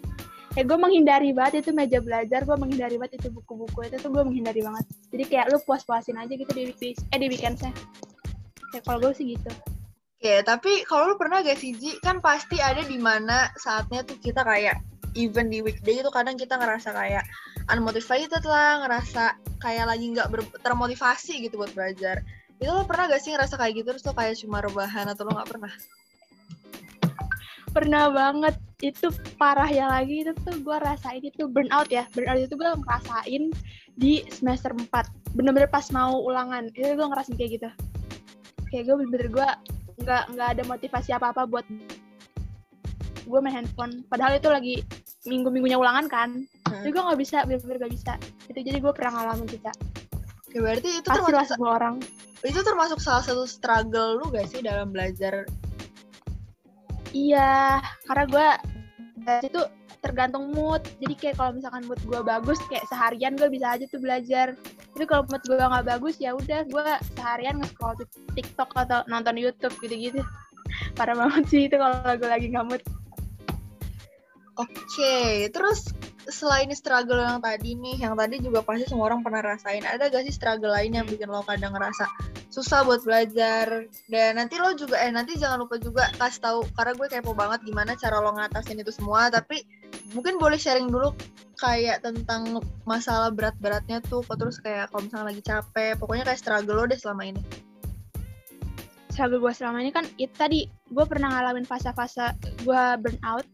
Ya 0.54 0.62
gue 0.68 0.78
menghindari 0.78 1.34
banget 1.34 1.66
itu 1.66 1.72
meja 1.74 1.98
belajar 2.00 2.46
gue 2.46 2.58
menghindari 2.58 2.96
banget 3.02 3.24
itu 3.24 3.28
buku-buku 3.34 3.90
itu 3.90 3.98
tuh 3.98 4.10
gue 4.14 4.24
menghindari 4.24 4.62
banget. 4.62 4.86
Jadi 5.10 5.24
kayak 5.28 5.46
lu 5.50 5.58
puas-puasin 5.66 6.18
aja 6.22 6.34
gitu 6.34 6.52
di 6.54 6.70
weekdays 6.70 7.00
eh 7.12 7.20
di 7.20 7.28
weekendsnya. 7.28 7.74
Ya 8.72 8.80
kalau 8.86 9.02
gue 9.10 9.14
sih 9.18 9.36
gitu. 9.36 9.50
Oke, 10.22 10.46
tapi 10.46 10.86
kalau 10.86 11.10
lu 11.10 11.16
pernah 11.18 11.42
gak 11.42 11.58
sih, 11.58 11.74
Ji? 11.74 11.98
Kan 11.98 12.22
pasti 12.22 12.62
ada 12.62 12.86
di 12.86 13.02
mana 13.02 13.50
saatnya 13.58 14.06
tuh 14.06 14.22
kita 14.22 14.46
kayak 14.46 14.78
even 15.18 15.50
di 15.50 15.66
weekday 15.66 16.00
itu 16.00 16.12
kadang 16.14 16.38
kita 16.38 16.56
ngerasa 16.56 16.94
kayak 16.94 17.26
unmotivated 17.70 18.41
lah, 18.48 18.86
ngerasa 18.86 19.38
kayak 19.62 19.86
lagi 19.86 20.06
nggak 20.15 20.27
termotivasi 20.65 21.46
gitu 21.46 21.62
buat 21.62 21.72
belajar. 21.77 22.25
Itu 22.62 22.70
lo 22.70 22.86
pernah 22.86 23.10
gak 23.10 23.22
sih 23.25 23.34
ngerasa 23.34 23.58
kayak 23.58 23.74
gitu 23.82 23.88
terus 23.94 24.06
lo 24.06 24.13
kayak 24.13 24.38
cuma 24.38 24.62
rebahan 24.62 25.10
atau 25.10 25.25
lo 25.25 25.34
nggak 25.34 25.50
pernah? 25.50 25.74
Pernah 27.74 28.03
banget. 28.13 28.56
Itu 28.82 29.10
parah 29.38 29.70
ya 29.70 29.89
lagi 29.89 30.22
itu 30.25 30.34
tuh 30.46 30.62
gue 30.62 30.77
rasain 30.77 31.25
itu 31.25 31.50
burnout 31.50 31.89
ya. 31.89 32.06
Burnout 32.13 32.38
itu 32.38 32.53
gue 32.53 32.70
ngerasain 32.70 33.44
di 33.98 34.13
semester 34.30 34.77
4. 34.77 35.34
Bener-bener 35.34 35.70
pas 35.70 35.89
mau 35.89 36.22
ulangan. 36.22 36.70
Itu 36.74 36.94
gue 36.94 37.08
ngerasain 37.08 37.38
kayak 37.38 37.51
gitu. 37.58 37.70
Kayak 38.70 38.84
gue 38.89 38.96
bener-bener 39.01 39.30
gue 39.34 39.50
nggak 40.06 40.24
nggak 40.34 40.48
ada 40.58 40.63
motivasi 40.65 41.10
apa-apa 41.18 41.50
buat 41.50 41.65
gue 43.25 43.39
main 43.41 43.63
handphone. 43.63 44.06
Padahal 44.06 44.38
itu 44.38 44.50
lagi 44.53 44.75
minggu-minggunya 45.28 45.78
ulangan 45.78 46.06
kan. 46.10 46.30
Hmm. 46.68 46.82
jadi 46.88 46.92
gue 46.94 47.04
nggak 47.04 47.20
bisa 47.20 47.38
bener-bener 47.46 47.78
gak 47.84 47.94
bisa. 47.94 48.13
Itu 48.48 48.60
jadi 48.62 48.78
gue 48.80 48.94
pernah 48.96 49.12
ngalamin 49.18 49.50
kita 49.50 49.72
ya 50.51 50.60
berarti 50.60 50.90
itu 51.00 51.08
Pasti 51.08 51.24
termasuk 51.32 51.56
semua 51.56 51.72
orang. 51.80 51.96
Itu 52.42 52.60
termasuk 52.66 53.00
salah 53.00 53.24
satu 53.24 53.44
struggle 53.48 54.20
lu 54.20 54.25
gak 54.34 54.50
sih 54.51 54.60
dalam 54.60 54.92
belajar? 54.92 55.48
Iya 57.12 57.84
karena 58.08 58.25
gue 58.28 58.48
itu 59.46 59.62
tergantung 60.01 60.50
mood. 60.56 60.82
Jadi 60.98 61.13
kayak 61.20 61.36
kalau 61.38 61.51
misalkan 61.56 61.84
mood 61.86 62.01
gue 62.08 62.20
bagus 62.24 62.58
kayak 62.72 62.88
seharian 62.90 63.36
gue 63.38 63.48
bisa 63.51 63.75
aja 63.75 63.86
tuh 63.88 64.01
belajar. 64.01 64.56
Tapi 64.96 65.06
kalau 65.08 65.24
mood 65.28 65.44
gue 65.46 65.56
nggak 65.60 65.88
bagus 65.88 66.16
ya 66.18 66.36
udah 66.36 66.66
gue 66.68 66.86
seharian 67.20 67.60
nge-scroll 67.62 68.00
TikTok 68.34 68.72
atau 68.75 69.04
nonton 69.12 69.38
YouTube 69.38 69.75
gitu-gitu. 69.84 70.24
Parah 70.98 71.16
banget 71.16 71.44
sih 71.51 71.68
itu 71.68 71.75
kalau 71.75 72.00
gue 72.16 72.30
lagi 72.32 72.48
nggak 72.50 72.66
mood 72.68 72.84
Oke, 74.60 75.48
terus 75.55 75.96
selain 76.27 76.67
struggle 76.75 77.24
yang 77.24 77.39
tadi 77.39 77.72
nih, 77.72 78.03
yang 78.03 78.20
tadi 78.20 78.43
juga 78.43 78.60
pasti 78.60 78.84
semua 78.84 79.08
orang 79.08 79.24
pernah 79.24 79.39
rasain. 79.39 79.79
Ada 79.88 80.12
gak 80.12 80.27
sih 80.27 80.36
struggle 80.36 80.75
lain 80.75 80.91
yang 80.91 81.08
bikin 81.08 81.31
lo 81.31 81.39
kadang 81.48 81.72
ngerasa 81.72 82.03
susah 82.51 82.84
buat 82.84 83.00
belajar? 83.08 83.88
Dan 84.12 84.36
nanti 84.36 84.60
lo 84.60 84.75
juga, 84.75 85.00
eh 85.00 85.08
nanti 85.08 85.39
jangan 85.39 85.63
lupa 85.63 85.79
juga 85.79 86.12
kasih 86.20 86.43
tahu 86.43 86.60
karena 86.75 86.93
gue 87.00 87.08
kepo 87.08 87.31
banget 87.31 87.63
gimana 87.63 87.96
cara 87.96 88.20
lo 88.20 88.36
ngatasin 88.36 88.84
itu 88.84 88.91
semua. 88.91 89.31
Tapi 89.31 89.63
mungkin 90.12 90.36
boleh 90.36 90.60
sharing 90.60 90.91
dulu 90.91 91.15
kayak 91.55 92.03
tentang 92.03 92.60
masalah 92.84 93.31
berat-beratnya 93.31 94.03
tuh, 94.03 94.20
terus 94.36 94.60
kayak 94.60 94.91
kalau 94.91 95.08
misalnya 95.08 95.31
lagi 95.31 95.41
capek, 95.48 95.96
pokoknya 95.96 96.27
kayak 96.27 96.41
struggle 96.43 96.75
lo 96.75 96.84
deh 96.91 97.00
selama 97.00 97.24
ini. 97.24 97.41
Struggle 99.15 99.39
gue 99.43 99.53
selama 99.55 99.79
ini 99.79 99.91
kan 99.96 100.03
itu 100.20 100.34
tadi 100.36 100.67
gue 100.91 101.05
pernah 101.08 101.31
ngalamin 101.31 101.63
fase-fase 101.63 102.36
gue 102.67 102.84
burnout 103.00 103.48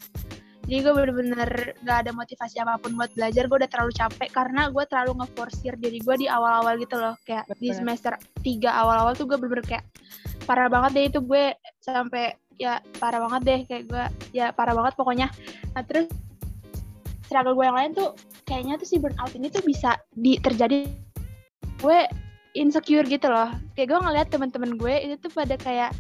jadi 0.68 0.84
gue 0.84 0.94
bener-bener 1.00 1.80
gak 1.88 1.98
ada 2.04 2.12
motivasi 2.12 2.60
apa 2.60 2.76
pun 2.76 3.00
buat 3.00 3.08
belajar. 3.16 3.48
Gue 3.48 3.64
udah 3.64 3.72
terlalu 3.72 3.92
capek 3.96 4.30
karena 4.36 4.68
gue 4.68 4.84
terlalu 4.92 5.24
ngeforsir 5.24 5.80
diri 5.80 6.04
gue 6.04 6.16
di 6.20 6.28
awal-awal 6.28 6.76
gitu 6.76 7.00
loh. 7.00 7.16
Kayak 7.24 7.48
Betul. 7.48 7.64
di 7.64 7.70
semester 7.72 8.14
3 8.44 8.68
awal-awal 8.68 9.16
tuh 9.16 9.32
gue 9.32 9.40
bener-bener 9.40 9.64
kayak 9.64 9.86
parah 10.44 10.68
banget 10.68 10.92
deh 10.92 11.06
itu. 11.08 11.20
Gue 11.24 11.56
sampai 11.80 12.36
ya 12.60 12.84
parah 13.00 13.24
banget 13.24 13.42
deh. 13.48 13.60
Kayak 13.64 13.84
gue 13.88 14.04
ya 14.36 14.52
parah 14.52 14.76
banget 14.76 14.94
pokoknya. 15.00 15.32
Nah 15.72 15.84
terus 15.88 16.12
struggle 17.24 17.56
gue 17.56 17.64
yang 17.64 17.78
lain 17.80 17.92
tuh 17.96 18.12
kayaknya 18.44 18.76
tuh 18.76 18.88
si 18.92 19.00
burnout 19.00 19.32
ini 19.40 19.48
tuh 19.48 19.64
bisa 19.64 19.96
di 20.20 20.36
terjadi 20.36 20.84
gue 21.80 22.00
insecure 22.60 23.08
gitu 23.08 23.32
loh. 23.32 23.56
Kayak 23.72 23.96
gue 23.96 24.00
ngeliat 24.04 24.28
temen-temen 24.36 24.76
gue 24.76 24.96
itu 25.00 25.16
tuh 25.24 25.32
pada 25.32 25.56
kayak 25.56 25.96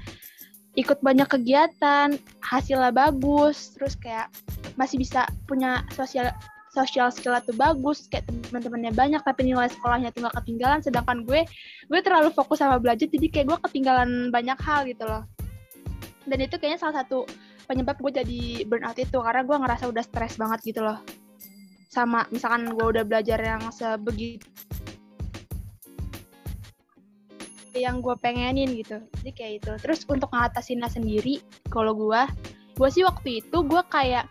ikut 0.77 1.01
banyak 1.01 1.25
kegiatan, 1.25 2.21
hasilnya 2.45 2.93
bagus, 2.93 3.73
terus 3.73 3.97
kayak 3.97 4.29
masih 4.77 5.01
bisa 5.01 5.25
punya 5.49 5.83
sosial 5.91 6.31
social 6.71 7.09
skill 7.09 7.33
tuh 7.41 7.57
bagus, 7.57 8.05
kayak 8.05 8.29
teman-temannya 8.29 8.93
banyak 8.93 9.21
tapi 9.25 9.49
nilai 9.49 9.65
sekolahnya 9.73 10.13
gak 10.13 10.35
ketinggalan, 10.43 10.79
sedangkan 10.85 11.25
gue 11.25 11.41
gue 11.89 11.99
terlalu 12.05 12.29
fokus 12.29 12.61
sama 12.61 12.77
belajar 12.77 13.09
jadi 13.09 13.27
kayak 13.33 13.45
gue 13.49 13.57
ketinggalan 13.65 14.29
banyak 14.29 14.57
hal 14.61 14.85
gitu 14.85 15.03
loh. 15.09 15.25
Dan 16.29 16.37
itu 16.43 16.59
kayaknya 16.61 16.77
salah 16.77 17.01
satu 17.01 17.25
penyebab 17.65 17.97
gue 17.97 18.21
jadi 18.21 18.41
burnout 18.69 18.99
itu 18.99 19.17
karena 19.17 19.41
gue 19.41 19.57
ngerasa 19.57 19.89
udah 19.89 20.03
stres 20.05 20.37
banget 20.37 20.59
gitu 20.69 20.85
loh. 20.85 21.01
Sama 21.89 22.29
misalkan 22.29 22.69
gue 22.69 22.85
udah 22.85 23.03
belajar 23.07 23.41
yang 23.41 23.63
sebegitu 23.73 24.45
yang 27.77 28.01
gue 28.01 28.17
pengenin 28.17 28.73
gitu 28.73 28.97
jadi 29.21 29.31
kayak 29.37 29.53
itu 29.61 29.71
terus 29.85 30.01
untuk 30.09 30.33
ngatasinnya 30.33 30.89
sendiri 30.89 31.45
kalau 31.69 31.93
gue 31.93 32.21
gue 32.73 32.89
sih 32.89 33.05
waktu 33.05 33.45
itu 33.45 33.57
gue 33.61 33.81
kayak 33.93 34.25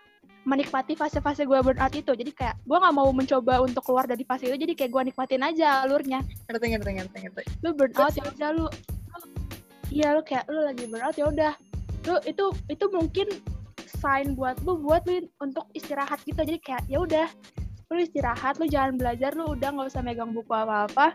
menikmati 0.47 0.95
fase-fase 0.95 1.43
gue 1.43 1.59
burnout 1.59 1.93
itu. 1.93 2.15
Jadi 2.15 2.31
kayak 2.31 2.57
gue 2.62 2.79
nggak 2.79 2.95
mau 2.95 3.11
mencoba 3.11 3.61
untuk 3.67 3.83
keluar 3.83 4.07
dari 4.07 4.23
fase 4.23 4.47
itu 4.47 4.55
jadi 4.55 4.73
kayak 4.79 4.91
gue 4.95 5.03
nikmatin 5.12 5.43
aja 5.43 5.83
alurnya. 5.83 6.23
Ngerti 6.47 6.67
ngerti 6.73 6.91
ngerti 7.03 7.19
ngerti. 7.26 7.43
Lu 7.67 7.75
burnout 7.75 8.15
ya 8.15 8.25
udah 8.31 8.49
lu 8.55 8.67
iya 9.91 10.15
lu 10.15 10.23
kayak 10.23 10.47
lu 10.47 10.62
lagi 10.62 10.87
burnout 10.87 11.17
ya 11.19 11.26
udah. 11.26 11.53
Lu 12.07 12.15
itu 12.23 12.45
itu 12.71 12.85
mungkin 12.95 13.26
sign 13.99 14.38
buat 14.38 14.62
lu 14.62 14.79
buat 14.79 15.03
lu 15.11 15.26
untuk 15.43 15.67
istirahat 15.75 16.23
gitu. 16.23 16.38
Jadi 16.38 16.62
kayak 16.62 16.87
ya 16.87 17.03
udah 17.03 17.26
lu 17.91 17.99
istirahat 18.03 18.62
lu 18.62 18.71
jangan 18.71 18.95
belajar 18.95 19.35
lu 19.35 19.50
udah 19.59 19.69
nggak 19.75 19.91
usah 19.91 20.03
megang 20.03 20.31
buku 20.31 20.50
apa 20.55 20.87
apa 20.91 21.07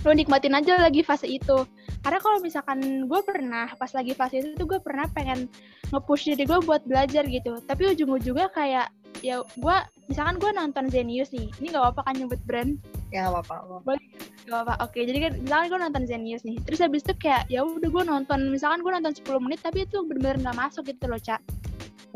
lo 0.00 0.16
nikmatin 0.16 0.56
aja 0.56 0.80
lagi 0.80 1.04
fase 1.04 1.28
itu 1.28 1.68
karena 2.00 2.18
kalau 2.18 2.38
misalkan 2.40 2.80
gue 3.04 3.20
pernah 3.20 3.68
pas 3.76 3.92
lagi 3.92 4.16
fase 4.16 4.40
itu 4.40 4.56
tuh 4.56 4.66
gue 4.66 4.80
pernah 4.80 5.04
pengen 5.12 5.52
nge-push 5.92 6.32
diri 6.32 6.48
gue 6.48 6.58
buat 6.64 6.80
belajar 6.88 7.28
gitu. 7.28 7.60
Tapi 7.68 7.92
ujung-ujungnya 7.92 8.48
kayak 8.56 8.88
ya 9.20 9.44
gue 9.44 9.76
misalkan 10.08 10.40
gue 10.40 10.50
nonton 10.56 10.88
Zenius 10.88 11.28
nih 11.34 11.52
ini 11.60 11.66
gak 11.76 11.84
apa-apa 11.84 12.08
kan 12.08 12.14
nyebut 12.16 12.40
brand? 12.48 12.80
Ya 13.12 13.28
gak 13.28 13.44
apa-apa 13.44 13.84
boleh? 13.84 14.04
Gak 14.48 14.64
apa-apa 14.64 14.74
oke. 14.88 14.96
Jadi 14.96 15.18
kan 15.20 15.32
misalkan 15.44 15.66
gue 15.68 15.80
nonton 15.84 16.02
Zenius 16.08 16.42
nih 16.48 16.56
terus 16.64 16.80
habis 16.80 17.04
itu 17.04 17.12
kayak 17.20 17.44
ya 17.52 17.60
udah 17.60 17.90
gue 17.92 18.04
nonton 18.08 18.38
misalkan 18.48 18.80
gue 18.80 18.92
nonton 18.96 19.12
10 19.12 19.44
menit 19.44 19.60
tapi 19.60 19.84
itu 19.84 20.00
bener-bener 20.08 20.40
gak 20.40 20.56
masuk 20.56 20.88
gitu 20.88 21.04
loh 21.04 21.20
cak 21.20 21.40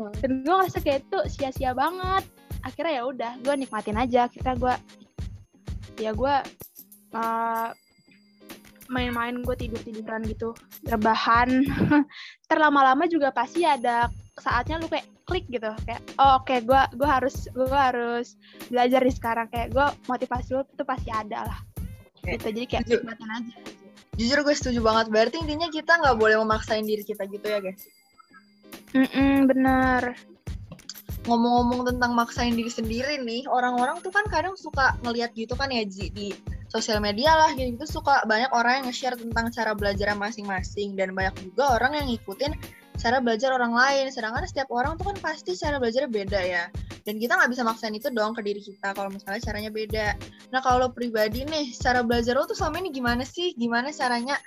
hmm. 0.01 0.13
dan 0.17 0.31
gue 0.41 0.53
ngerasa 0.53 0.79
kayak 0.81 1.05
itu 1.05 1.19
sia-sia 1.29 1.77
banget. 1.77 2.25
Akhirnya 2.65 2.93
ya 2.97 3.03
udah 3.05 3.31
gue 3.45 3.53
nikmatin 3.53 4.01
aja. 4.01 4.25
Akhirnya 4.25 4.57
gue 4.57 4.73
ya 6.01 6.11
gue 6.11 6.35
uh, 7.13 7.69
main-main 8.87 9.41
gue 9.41 9.55
tidur 9.57 9.81
tiduran 9.81 10.21
gitu. 10.25 10.53
Rebahan. 10.85 11.65
Terlama-lama 12.49 13.09
juga 13.09 13.33
pasti 13.33 13.65
ada 13.65 14.09
saatnya 14.37 14.81
lu 14.81 14.87
kayak 14.89 15.07
klik 15.25 15.45
gitu. 15.49 15.71
Kayak 15.85 16.01
oh 16.21 16.41
oke 16.41 16.47
okay, 16.49 16.59
gue 16.61 16.81
gue 16.97 17.07
harus 17.09 17.49
gue 17.51 17.69
harus 17.69 18.37
belajar 18.69 19.01
di 19.01 19.13
sekarang. 19.13 19.47
Kayak 19.49 19.73
gue 19.73 19.87
motivasi 20.09 20.49
lu 20.55 20.63
itu 20.65 20.83
pasti 20.85 21.09
ada 21.09 21.49
lah. 21.49 21.59
Okay. 22.25 22.41
gitu 22.41 22.47
jadi 22.57 22.65
kayak 22.65 22.83
nikmatin 22.89 23.29
aja. 23.29 23.55
Jujur 24.15 24.39
gue 24.47 24.55
setuju 24.55 24.79
banget. 24.81 25.05
Berarti 25.11 25.35
intinya 25.43 25.67
kita 25.69 25.91
nggak 26.01 26.17
boleh 26.17 26.35
memaksain 26.41 26.85
diri 26.87 27.03
kita 27.03 27.27
gitu 27.29 27.45
ya 27.45 27.59
guys? 27.59 27.83
Mm 28.95 29.07
-mm, 29.11 29.35
bener. 29.51 30.01
Ngomong-ngomong 31.25 31.89
tentang 31.89 32.13
maksain 32.13 32.53
diri 32.53 32.69
sendiri 32.69 33.17
nih 33.19 33.49
orang-orang 33.49 33.97
tuh 33.99 34.13
kan 34.13 34.23
kadang 34.29 34.53
suka 34.55 34.93
ngeliat 35.03 35.33
gitu 35.33 35.57
kan 35.57 35.73
ya 35.73 35.83
Ji 35.83 36.13
di 36.13 36.29
sosial 36.75 36.99
media 36.99 37.31
lah 37.31 37.55
gitu, 37.55 37.79
gitu. 37.79 37.85
Suka 37.99 38.27
banyak 38.27 38.51
orang 38.51 38.83
yang 38.83 38.85
nge-share 38.91 39.15
tentang 39.15 39.47
cara 39.55 39.71
belajar 39.71 40.11
masing-masing. 40.11 40.99
Dan 40.99 41.15
banyak 41.15 41.35
juga 41.39 41.79
orang 41.79 41.95
yang 41.95 42.11
ngikutin 42.11 42.51
cara 42.99 43.23
belajar 43.23 43.55
orang 43.55 43.71
lain. 43.71 44.11
Sedangkan 44.11 44.43
setiap 44.43 44.67
orang 44.71 44.99
tuh 44.99 45.11
kan 45.11 45.17
pasti 45.23 45.55
cara 45.55 45.79
belajarnya 45.79 46.11
beda 46.11 46.39
ya. 46.43 46.63
Dan 47.05 47.21
kita 47.21 47.37
nggak 47.37 47.51
bisa 47.53 47.61
maksain 47.61 47.93
itu 47.93 48.09
dong 48.09 48.33
ke 48.33 48.41
diri 48.41 48.59
kita 48.59 48.91
kalau 48.97 49.13
misalnya 49.13 49.39
caranya 49.39 49.69
beda. 49.69 50.17
Nah 50.49 50.59
kalau 50.59 50.87
lo 50.87 50.89
pribadi 50.89 51.45
nih 51.45 51.69
cara 51.77 52.01
belajar 52.01 52.33
lo 52.33 52.49
tuh 52.49 52.57
selama 52.57 52.81
ini 52.81 52.89
gimana 52.89 53.21
sih? 53.21 53.53
Gimana 53.53 53.93
caranya 53.93 54.41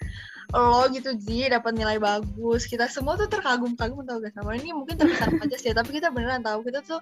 lo 0.51 0.89
gitu 0.91 1.15
Ji 1.15 1.47
dapat 1.47 1.73
nilai 1.79 2.03
bagus? 2.03 2.67
Kita 2.67 2.91
semua 2.91 3.15
tuh 3.15 3.31
terkagum-kagum 3.31 4.03
tau 4.03 4.19
gak? 4.19 4.35
Sama 4.35 4.59
ini 4.59 4.75
mungkin 4.75 4.99
terkesan 4.99 5.39
aja 5.39 5.57
sih 5.57 5.71
tapi 5.71 6.03
kita 6.03 6.11
beneran 6.11 6.43
tahu. 6.43 6.67
Kita 6.67 6.83
tuh 6.83 6.99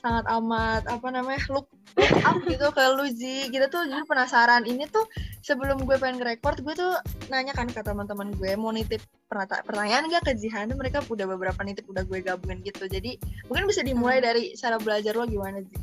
sangat 0.00 0.24
amat 0.28 0.82
apa 0.88 1.08
namanya 1.12 1.40
look, 1.52 1.68
look 1.96 2.14
up 2.24 2.40
gitu 2.48 2.66
ke 2.72 2.82
lu 2.96 3.06
Ji 3.12 3.52
kita 3.52 3.68
tuh 3.68 3.84
jadi 3.84 4.02
penasaran. 4.08 4.64
Ini 4.64 4.88
tuh 4.88 5.04
sebelum 5.44 5.84
gue 5.84 5.96
pengen 6.00 6.20
nge-record 6.20 6.64
gue 6.64 6.74
tuh 6.74 6.92
nanya 7.28 7.52
kan 7.52 7.68
ke 7.68 7.80
teman-teman 7.84 8.32
gue 8.34 8.52
mau 8.56 8.72
nitip 8.72 9.04
pertanyaan 9.30 10.08
gak 10.08 10.24
ke 10.26 10.32
Jihan? 10.40 10.72
Mereka 10.72 11.04
udah 11.06 11.26
beberapa 11.28 11.60
nitip 11.62 11.86
udah 11.86 12.02
gue 12.08 12.18
gabungin 12.24 12.64
gitu. 12.64 12.88
Jadi 12.88 13.20
mungkin 13.46 13.68
bisa 13.68 13.84
dimulai 13.84 14.18
hmm. 14.18 14.26
dari 14.26 14.44
cara 14.56 14.76
belajar 14.80 15.12
lo 15.14 15.28
gimana 15.28 15.60
Ji? 15.60 15.76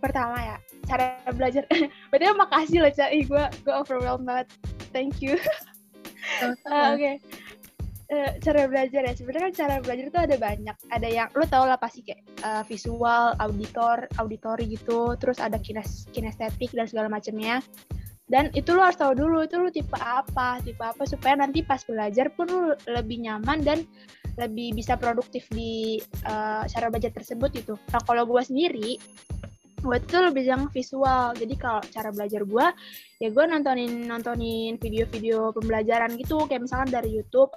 Pertama 0.00 0.36
ya 0.40 0.56
cara 0.88 1.20
belajar. 1.30 1.68
Berarti 2.10 2.24
makasih 2.34 2.78
loh 2.80 2.92
Cak. 2.92 3.10
Gue 3.28 3.44
gue 3.68 3.74
overwhelmed 3.76 4.24
banget. 4.24 4.48
Thank 4.90 5.20
you. 5.20 5.36
Uh, 6.40 6.56
oke. 6.56 6.96
okay. 6.96 7.20
Uh, 8.10 8.30
cara 8.42 8.66
belajar 8.66 9.02
ya. 9.06 9.12
Sebenarnya 9.14 9.50
kan 9.50 9.54
cara 9.54 9.74
belajar 9.82 10.04
itu 10.10 10.20
ada 10.20 10.36
banyak. 10.36 10.76
Ada 10.90 11.08
yang 11.08 11.28
lo 11.32 11.44
tau 11.46 11.64
lah 11.64 11.78
pasti 11.78 12.04
kayak 12.04 12.22
uh, 12.42 12.62
visual 12.66 13.38
auditor 13.38 14.10
auditori 14.18 14.70
gitu. 14.74 15.14
Terus 15.16 15.38
ada 15.38 15.56
kines 15.62 16.10
kinestetik 16.10 16.74
dan 16.74 16.86
segala 16.90 17.08
macamnya. 17.08 17.62
Dan 18.30 18.54
itu 18.54 18.70
lo 18.78 18.86
harus 18.86 18.94
tahu 18.94 19.18
dulu 19.18 19.42
itu 19.42 19.58
lo 19.58 19.74
tipe 19.74 19.98
apa 19.98 20.62
tipe 20.62 20.78
apa 20.78 21.02
supaya 21.02 21.34
nanti 21.34 21.66
pas 21.66 21.82
belajar 21.82 22.30
pun 22.30 22.46
lo 22.46 22.78
lebih 22.86 23.26
nyaman 23.26 23.66
dan 23.66 23.82
lebih 24.38 24.78
bisa 24.78 24.94
produktif 24.94 25.50
di 25.50 25.98
uh, 26.30 26.62
cara 26.70 26.86
belajar 26.86 27.10
tersebut 27.10 27.50
itu 27.58 27.74
nah 27.90 27.98
kalau 28.06 28.22
gue 28.30 28.38
sendiri 28.38 29.02
gue 29.80 29.96
tuh 30.06 30.20
lebih 30.28 30.44
yang 30.44 30.68
visual. 30.68 31.32
Jadi 31.32 31.54
kalau 31.56 31.80
cara 31.88 32.12
belajar 32.12 32.44
gue 32.44 32.66
ya 33.20 33.28
gue 33.32 33.44
nontonin 33.48 34.04
nontonin 34.06 34.76
video-video 34.76 35.56
pembelajaran 35.56 36.14
gitu. 36.20 36.44
Kayak 36.46 36.68
misalkan 36.68 36.90
dari 36.92 37.16
YouTube 37.16 37.50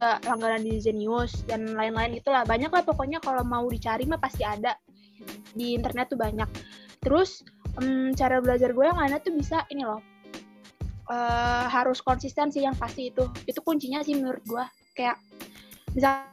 langganan 0.00 0.64
di 0.64 0.80
Zenius 0.80 1.44
dan 1.44 1.76
lain-lain 1.76 2.16
gitulah. 2.16 2.42
Banyak 2.48 2.72
lah 2.72 2.82
pokoknya 2.84 3.20
kalau 3.20 3.44
mau 3.44 3.68
dicari 3.68 4.08
mah 4.08 4.16
pasti 4.16 4.42
ada. 4.42 4.74
Di 5.52 5.76
internet 5.76 6.16
tuh 6.16 6.18
banyak. 6.18 6.48
Terus 7.04 7.44
um, 7.76 8.16
cara 8.16 8.40
belajar 8.40 8.72
gue 8.72 8.84
yang 8.84 8.96
lainnya 8.96 9.20
tuh 9.20 9.36
bisa 9.36 9.68
ini 9.68 9.84
loh. 9.84 10.00
Uh, 11.10 11.66
harus 11.66 12.00
konsisten 12.00 12.48
sih 12.48 12.64
yang 12.64 12.76
pasti 12.80 13.12
itu. 13.12 13.28
Itu 13.44 13.60
kuncinya 13.60 14.00
sih 14.00 14.16
menurut 14.16 14.40
gue. 14.48 14.64
Kayak 14.96 15.20
misal 15.92 16.24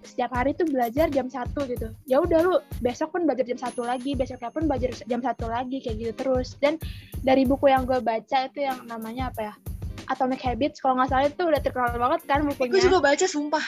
setiap 0.00 0.32
hari 0.32 0.56
tuh 0.56 0.64
belajar 0.66 1.12
jam 1.12 1.28
satu 1.28 1.68
gitu. 1.68 1.92
Ya 2.08 2.24
udah 2.24 2.40
lu 2.40 2.56
besok 2.80 3.12
pun 3.12 3.28
belajar 3.28 3.44
jam 3.44 3.60
satu 3.60 3.84
lagi 3.84 4.16
besoknya 4.16 4.48
pun 4.48 4.64
belajar 4.64 4.96
jam 5.04 5.20
satu 5.20 5.44
lagi 5.44 5.84
kayak 5.84 5.96
gitu 6.00 6.12
terus. 6.16 6.56
Dan 6.56 6.80
dari 7.20 7.44
buku 7.44 7.68
yang 7.68 7.84
gue 7.84 8.00
baca 8.00 8.48
itu 8.48 8.64
yang 8.64 8.80
namanya 8.88 9.28
apa 9.28 9.52
ya 9.52 9.54
Atomic 10.10 10.42
Habits 10.42 10.82
kalau 10.82 10.98
nggak 10.98 11.08
salah 11.14 11.26
itu 11.30 11.42
udah 11.46 11.60
terkenal 11.62 11.94
banget 11.94 12.20
kan 12.26 12.42
bukunya. 12.42 12.72
gue 12.74 12.82
juga 12.82 12.98
baca 12.98 13.26
sumpah. 13.30 13.64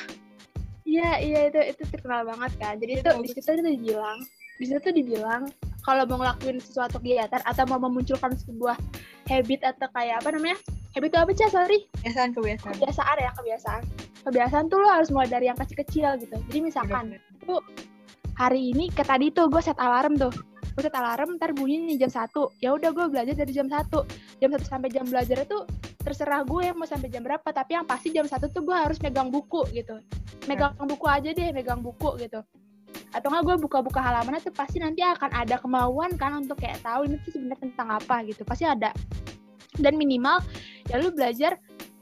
Iya 0.83 1.11
iya 1.23 1.41
itu 1.49 1.61
itu 1.63 1.83
terkenal 1.89 2.27
banget 2.27 2.53
kan. 2.59 2.75
Jadi 2.83 2.93
itu 3.01 3.11
di 3.23 3.29
situ 3.31 3.49
tuh 3.49 3.63
dibilang 3.63 4.19
di 4.59 4.65
situ 4.67 4.79
tuh 4.83 4.95
dibilang 4.95 5.49
kalau 5.83 6.07
mau 6.07 6.23
ngelakuin 6.23 6.59
sesuatu 6.63 7.03
kegiatan 7.03 7.43
atau 7.43 7.65
mau 7.67 7.81
memunculkan 7.83 8.35
sebuah 8.39 8.79
habit 9.27 9.61
atau 9.63 9.87
kayak 9.95 10.23
apa 10.23 10.35
namanya? 10.35 10.59
Habit 10.93 11.09
itu 11.15 11.19
apa 11.19 11.31
sih 11.33 11.49
sorry. 11.49 11.79
Kebiasaan 12.03 12.31
kebiasaan. 12.37 12.75
Kebiasaan 12.77 13.17
ya 13.19 13.31
kebiasaan. 13.39 13.83
Kebiasaan 14.23 14.65
tuh 14.71 14.79
lo 14.79 14.89
harus 14.91 15.09
mulai 15.11 15.31
dari 15.31 15.51
yang 15.51 15.59
kecil-kecil 15.59 16.21
gitu. 16.23 16.37
Jadi 16.51 16.59
misalkan 16.63 17.19
tuh 17.43 17.63
hari 18.43 18.75
ini 18.75 18.91
ke 18.91 19.07
tadi 19.07 19.31
tuh 19.31 19.47
gue 19.47 19.63
set 19.63 19.79
alarm 19.79 20.19
tuh. 20.19 20.35
Gue 20.75 20.83
set 20.83 20.97
alarm 20.99 21.39
ntar 21.39 21.55
bunyi 21.55 21.95
nih 21.95 22.07
jam 22.07 22.11
satu. 22.11 22.51
Ya 22.59 22.75
udah 22.75 22.91
gue 22.91 23.07
belajar 23.07 23.39
dari 23.39 23.53
jam 23.55 23.71
satu. 23.71 24.03
Jam 24.43 24.51
satu 24.51 24.67
sampai 24.67 24.91
jam 24.91 25.07
belajar 25.07 25.47
itu 25.47 25.63
terserah 26.03 26.43
gue 26.43 26.75
mau 26.75 26.83
sampai 26.83 27.07
jam 27.07 27.23
berapa 27.23 27.47
tapi 27.55 27.79
yang 27.79 27.87
pasti 27.87 28.11
jam 28.11 28.27
satu 28.27 28.51
tuh 28.51 28.67
gue 28.67 28.75
harus 28.75 28.99
megang 28.99 29.31
buku 29.31 29.63
gitu. 29.71 30.03
Megang 30.51 30.75
buku 30.75 31.07
aja 31.07 31.31
deh 31.31 31.55
megang 31.55 31.79
buku 31.79 32.19
gitu. 32.19 32.43
Atau 33.15 33.31
nggak 33.31 33.45
gue 33.47 33.57
buka-buka 33.63 34.03
halaman 34.03 34.43
tuh 34.43 34.51
pasti 34.51 34.83
nanti 34.83 35.07
akan 35.07 35.31
ada 35.31 35.63
kemauan 35.63 36.19
kan 36.19 36.43
untuk 36.43 36.59
kayak 36.59 36.83
tahu 36.83 37.07
ini 37.07 37.23
tuh 37.23 37.39
sebenarnya 37.39 37.63
tentang 37.63 37.89
apa 37.95 38.27
gitu. 38.27 38.43
Pasti 38.43 38.67
ada. 38.67 38.91
Dan 39.79 39.95
minimal 39.95 40.43
ya 40.91 40.99
lu 40.99 41.15
belajar 41.15 41.57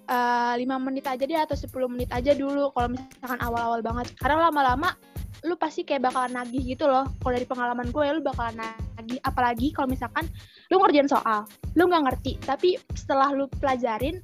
uh, 0.08 0.56
eh, 0.56 0.64
5 0.64 0.86
menit 0.88 1.04
aja 1.04 1.20
deh 1.20 1.36
atau 1.36 1.54
10 1.58 1.68
menit 1.92 2.08
aja 2.08 2.32
dulu. 2.32 2.72
Kalau 2.72 2.88
misalkan 2.96 3.40
awal-awal 3.44 3.84
banget. 3.84 4.16
Karena 4.16 4.48
lama-lama 4.48 4.96
lu 5.44 5.54
pasti 5.56 5.86
kayak 5.86 6.10
bakalan 6.10 6.36
nagih 6.36 6.62
gitu 6.76 6.84
loh. 6.84 7.08
Kalau 7.20 7.32
dari 7.32 7.46
pengalaman 7.48 7.88
gue 7.88 8.02
ya 8.04 8.12
lu 8.12 8.22
bakalan 8.24 8.60
nagih. 8.96 9.20
Apalagi 9.24 9.72
kalau 9.72 9.88
misalkan 9.88 10.28
lu 10.68 10.80
ngerjain 10.80 11.08
soal 11.08 11.48
lu 11.76 11.88
nggak 11.88 12.02
ngerti 12.10 12.32
tapi 12.44 12.76
setelah 12.92 13.32
lu 13.32 13.48
pelajarin 13.60 14.20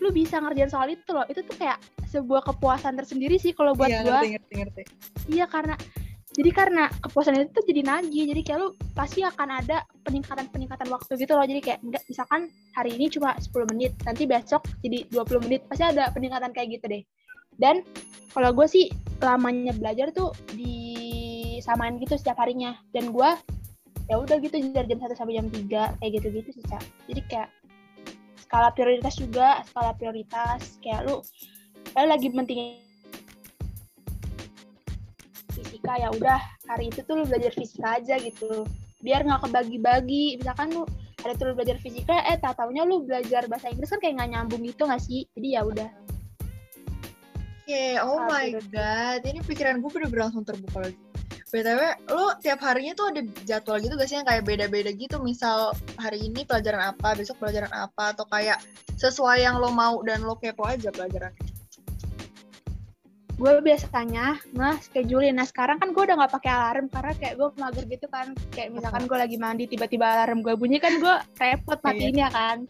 lu 0.00 0.08
bisa 0.14 0.40
ngerjain 0.40 0.70
soal 0.70 0.88
itu 0.90 1.10
loh. 1.10 1.26
Itu 1.26 1.42
tuh 1.44 1.56
kayak 1.58 1.78
sebuah 2.10 2.42
kepuasan 2.46 2.98
tersendiri 2.98 3.38
sih 3.38 3.54
kalau 3.54 3.74
buat 3.74 3.90
iya, 3.90 4.02
gue 4.02 4.18
iya 5.30 5.46
karena 5.46 5.78
jadi 6.30 6.50
karena 6.54 6.86
kepuasan 7.02 7.42
itu 7.42 7.50
tuh 7.50 7.64
jadi 7.66 7.82
nagih. 7.82 8.24
Jadi 8.30 8.40
kayak 8.46 8.58
lu 8.62 8.68
pasti 8.94 9.26
akan 9.26 9.48
ada 9.62 9.82
peningkatan 10.06 10.46
peningkatan 10.54 10.86
waktu 10.86 11.18
gitu 11.18 11.34
loh. 11.34 11.42
Jadi 11.42 11.58
kayak 11.58 11.82
enggak 11.82 12.02
misalkan 12.06 12.46
hari 12.78 12.94
ini 12.94 13.10
cuma 13.10 13.34
10 13.34 13.50
menit 13.74 13.92
nanti 14.06 14.30
besok 14.30 14.62
jadi 14.78 15.10
20 15.10 15.46
menit. 15.50 15.66
Pasti 15.66 15.82
ada 15.82 16.06
peningkatan 16.14 16.54
kayak 16.54 16.78
gitu 16.78 16.86
deh 16.86 17.02
dan 17.60 17.84
kalau 18.32 18.50
gue 18.56 18.66
sih 18.66 18.88
lamanya 19.20 19.76
belajar 19.76 20.08
tuh 20.16 20.32
disamain 20.56 22.00
gitu 22.00 22.16
setiap 22.16 22.40
harinya. 22.40 22.72
Dan 22.96 23.12
gue 23.12 23.30
ya 24.10 24.18
udah 24.18 24.42
gitu 24.42 24.58
dari 24.74 24.90
jam 24.90 24.98
1 24.98 25.14
sampai 25.14 25.38
jam 25.38 25.46
3 25.46 26.00
kayak 26.02 26.10
gitu-gitu 26.18 26.50
sih 26.50 26.64
Cak. 26.66 26.82
jadi 27.06 27.22
kayak 27.30 27.48
skala 28.42 28.74
prioritas 28.74 29.14
juga 29.14 29.62
skala 29.70 29.94
prioritas 29.94 30.82
kayak 30.82 31.06
lu 31.06 31.22
lu 31.94 32.06
lagi 32.10 32.26
pentingin 32.34 32.82
fisika 35.54 35.94
ya 35.94 36.10
udah 36.10 36.42
hari 36.66 36.90
itu 36.90 37.06
tuh 37.06 37.22
lu 37.22 37.24
belajar 37.26 37.54
fisika 37.54 38.02
aja 38.02 38.18
gitu. 38.18 38.66
Biar 39.00 39.22
nggak 39.22 39.46
kebagi-bagi. 39.46 40.42
Misalkan 40.42 40.74
lu 40.74 40.82
ada 41.20 41.36
tuh 41.36 41.52
belajar 41.54 41.76
fisika 41.78 42.16
eh 42.26 42.38
tak 42.40 42.58
taunya 42.58 42.82
lu 42.82 43.06
belajar 43.06 43.46
bahasa 43.46 43.70
Inggris 43.70 43.92
kan 43.94 44.00
kayak 44.02 44.18
nggak 44.18 44.30
nyambung 44.34 44.62
gitu 44.66 44.82
nggak 44.90 45.02
sih? 45.02 45.26
Jadi 45.38 45.48
ya 45.54 45.62
udah 45.62 45.88
okay, 47.70 47.94
oh 48.02 48.26
my 48.26 48.50
god, 48.74 49.22
ini 49.22 49.38
pikiran 49.46 49.78
gue 49.78 49.90
udah 49.90 50.10
berlangsung 50.10 50.42
terbuka 50.42 50.90
lagi. 50.90 50.98
BTW, 51.50 51.82
lo 52.14 52.38
tiap 52.38 52.62
harinya 52.62 52.94
tuh 52.94 53.10
ada 53.10 53.26
jadwal 53.42 53.82
gitu 53.82 53.98
gak 53.98 54.06
sih 54.06 54.22
yang 54.22 54.26
kayak 54.26 54.46
beda-beda 54.46 54.90
gitu? 54.94 55.18
Misal 55.18 55.74
hari 55.98 56.30
ini 56.30 56.46
pelajaran 56.46 56.94
apa, 56.94 57.18
besok 57.18 57.42
pelajaran 57.42 57.70
apa, 57.74 58.14
atau 58.14 58.22
kayak 58.30 58.62
sesuai 58.94 59.42
yang 59.42 59.58
lo 59.58 59.74
mau 59.74 59.98
dan 60.06 60.22
lo 60.22 60.38
kepo 60.38 60.62
aja 60.62 60.94
pelajarannya? 60.94 61.50
gue 63.40 63.56
biasanya 63.64 64.36
nah 64.52 64.76
schedulein 64.84 65.32
nah 65.32 65.48
sekarang 65.48 65.80
kan 65.80 65.96
gue 65.96 66.02
udah 66.04 66.12
nggak 66.12 66.34
pakai 66.36 66.52
alarm 66.52 66.86
karena 66.92 67.12
kayak 67.16 67.34
gue 67.40 67.48
mager 67.56 67.84
gitu 67.88 68.06
kan 68.12 68.36
kayak 68.52 68.68
misalkan 68.68 69.08
gue 69.08 69.16
lagi 69.16 69.40
mandi 69.40 69.64
tiba-tiba 69.64 70.04
alarm 70.04 70.44
gue 70.44 70.52
bunyi 70.60 70.76
kan 70.76 71.00
gue 71.00 71.14
repot 71.40 71.80
iya. 71.80 71.84
matiin 71.88 72.16
ya 72.20 72.28
kan 72.28 72.68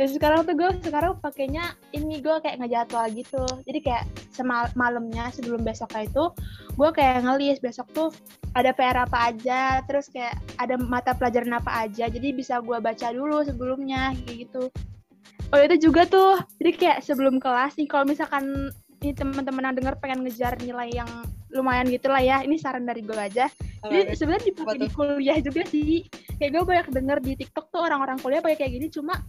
dan 0.00 0.08
sekarang 0.08 0.48
tuh 0.48 0.56
gue 0.56 0.70
sekarang 0.80 1.20
pakainya 1.20 1.76
ini 1.92 2.24
gue 2.24 2.32
kayak 2.40 2.56
ngejadwal 2.56 3.04
gitu. 3.12 3.44
Jadi 3.68 3.84
kayak 3.84 4.08
semal 4.32 4.72
malamnya 4.72 5.28
sebelum 5.28 5.60
besoknya 5.60 6.08
itu 6.08 6.24
gue 6.72 6.88
kayak 6.96 7.28
ngelis 7.28 7.60
besok 7.60 7.84
tuh 7.92 8.08
ada 8.56 8.72
PR 8.72 9.04
apa 9.04 9.28
aja 9.28 9.84
terus 9.84 10.08
kayak 10.08 10.40
ada 10.56 10.80
mata 10.80 11.12
pelajaran 11.12 11.52
apa 11.52 11.84
aja. 11.84 12.08
Jadi 12.08 12.32
bisa 12.32 12.64
gue 12.64 12.80
baca 12.80 13.12
dulu 13.12 13.44
sebelumnya 13.44 14.16
kayak 14.24 14.48
gitu. 14.48 14.72
Oh 15.52 15.60
itu 15.60 15.90
juga 15.90 16.08
tuh, 16.08 16.40
jadi 16.62 16.72
kayak 16.78 16.98
sebelum 17.02 17.42
kelas 17.42 17.74
nih, 17.74 17.90
kalau 17.90 18.06
misalkan 18.06 18.70
ini 19.02 19.10
teman-teman 19.12 19.68
yang 19.68 19.76
dengar 19.82 19.98
pengen 19.98 20.22
ngejar 20.22 20.54
nilai 20.62 20.94
yang 20.94 21.10
lumayan 21.50 21.90
gitu 21.90 22.06
lah 22.06 22.22
ya 22.22 22.46
ini 22.46 22.54
saran 22.56 22.86
dari 22.86 23.02
gue 23.02 23.18
aja. 23.18 23.50
Jadi 23.84 24.14
sebenarnya 24.16 24.48
dipakai 24.48 24.78
di 24.80 24.88
kuliah 24.94 25.36
juga 25.42 25.62
sih. 25.68 26.06
Kayak 26.40 26.50
gue 26.56 26.62
banyak 26.64 26.86
denger 26.88 27.18
di 27.20 27.32
TikTok 27.44 27.68
tuh 27.68 27.82
orang-orang 27.84 28.16
kuliah 28.22 28.40
pakai 28.40 28.64
kayak 28.64 28.72
gini 28.80 28.86
cuma 28.88 29.20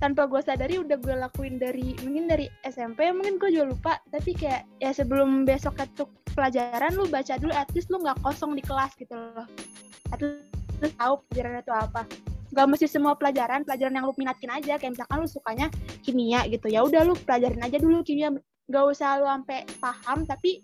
tanpa 0.00 0.24
gue 0.24 0.40
sadari 0.40 0.80
udah 0.80 0.96
gue 0.96 1.12
lakuin 1.12 1.60
dari 1.60 1.92
mungkin 2.00 2.24
dari 2.24 2.48
SMP 2.64 3.12
mungkin 3.12 3.36
gue 3.36 3.52
juga 3.52 3.66
lupa. 3.68 3.92
Tapi 4.08 4.32
kayak 4.32 4.64
ya 4.80 4.90
sebelum 4.96 5.44
besok 5.44 5.76
ketuk 5.76 6.08
pelajaran 6.32 6.96
lu 6.96 7.04
baca 7.06 7.36
dulu 7.36 7.52
at 7.52 7.68
least 7.76 7.92
lu 7.92 8.00
nggak 8.00 8.16
kosong 8.24 8.56
di 8.56 8.64
kelas 8.64 8.96
gitu 8.96 9.12
loh. 9.12 9.46
At 10.10 10.18
least 10.24 10.96
tahu 10.96 11.20
pelajaran 11.28 11.60
itu 11.60 11.74
apa. 11.76 12.02
Gak 12.50 12.66
mesti 12.66 12.90
semua 12.90 13.14
pelajaran 13.14 13.62
pelajaran 13.62 13.94
yang 13.94 14.08
lu 14.08 14.16
minatin 14.16 14.50
aja. 14.50 14.80
Kayak 14.80 14.98
misalkan 14.98 15.22
lu 15.22 15.28
sukanya 15.28 15.66
kimia 16.02 16.48
gitu. 16.50 16.66
Ya 16.66 16.82
udah 16.82 17.04
lu 17.04 17.14
pelajarin 17.14 17.60
aja 17.62 17.76
dulu 17.78 18.02
kimia. 18.02 18.32
Gak 18.72 18.84
usah 18.88 19.20
lu 19.20 19.28
sampai 19.28 19.68
paham 19.78 20.24
tapi 20.24 20.58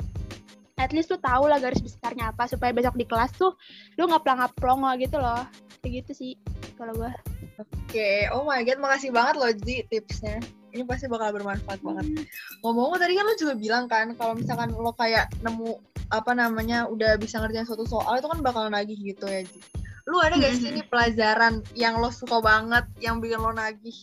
at 0.76 0.92
least 0.92 1.08
lu 1.08 1.16
tahu 1.20 1.48
lah 1.48 1.56
garis 1.56 1.80
besarnya 1.80 2.32
apa 2.36 2.44
supaya 2.44 2.68
besok 2.72 3.00
di 3.00 3.08
kelas 3.08 3.32
tuh 3.32 3.56
lu 3.96 4.04
nggak 4.04 4.22
pelangap 4.28 4.52
plongo 4.60 4.92
gitu 5.00 5.16
loh 5.16 5.48
gitu 5.90 6.12
sih 6.12 6.32
kalau 6.76 6.92
gua 6.96 7.12
oke 7.60 7.68
okay. 7.88 8.26
oh 8.32 8.44
my 8.44 8.62
god 8.62 8.78
makasih 8.80 9.10
banget 9.10 9.34
loh 9.38 9.52
Ji 9.52 9.86
tipsnya 9.88 10.42
ini 10.76 10.84
pasti 10.84 11.08
bakal 11.08 11.32
bermanfaat 11.32 11.80
banget 11.80 12.06
hmm. 12.06 12.24
ngomong-ngomong 12.60 13.00
tadi 13.00 13.16
kan 13.16 13.24
lo 13.24 13.34
juga 13.38 13.54
bilang 13.56 13.84
kan 13.88 14.12
kalau 14.18 14.36
misalkan 14.36 14.74
lo 14.74 14.92
kayak 14.96 15.30
nemu 15.40 15.80
apa 16.14 16.32
namanya 16.36 16.86
udah 16.86 17.18
bisa 17.18 17.42
ngerjain 17.42 17.66
suatu 17.66 17.88
soal 17.88 18.20
itu 18.20 18.28
kan 18.30 18.40
bakal 18.44 18.68
nagih 18.68 18.98
gitu 18.98 19.26
ya 19.26 19.42
Ji 19.42 19.60
lu 20.06 20.22
ada 20.22 20.38
gak 20.38 20.54
sih 20.54 20.70
ini 20.70 20.86
pelajaran 20.86 21.66
yang 21.74 21.98
lo 21.98 22.14
suka 22.14 22.38
banget 22.38 22.86
yang 23.02 23.18
bikin 23.18 23.42
lo 23.42 23.50
nagih 23.50 23.96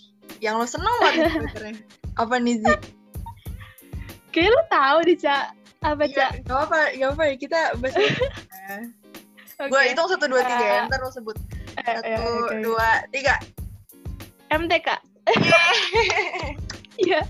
yang 0.44 0.60
lo 0.60 0.68
seneng 0.68 0.92
banget 1.00 1.32
sebenernya 1.32 1.76
apa 2.20 2.36
nih 2.44 2.58
Ji 2.60 2.76
Kayak 4.34 4.50
lu 4.50 4.62
tahu 4.66 4.98
di 5.06 5.16
Cak. 5.22 5.46
Apa, 5.86 6.04
Cak? 6.10 6.32
Gak 6.50 6.60
apa, 6.66 6.80
gak 6.98 7.10
apa 7.14 7.24
ya. 7.30 7.36
Kita 7.38 7.60
bahas 7.78 7.94
okay. 7.94 9.70
Gue 9.72 9.82
hitung 9.94 10.10
satu, 10.10 10.26
dua, 10.26 10.42
tiga 10.42 10.66
ya. 10.66 10.82
Ntar 10.90 11.00
lo 11.06 11.14
sebut. 11.14 11.38
Eh, 11.84 11.96
satu, 12.00 12.32
okay. 12.48 12.60
dua, 12.64 12.90
tiga. 13.12 13.36
MTK. 14.52 14.90
Iya. 16.94 17.26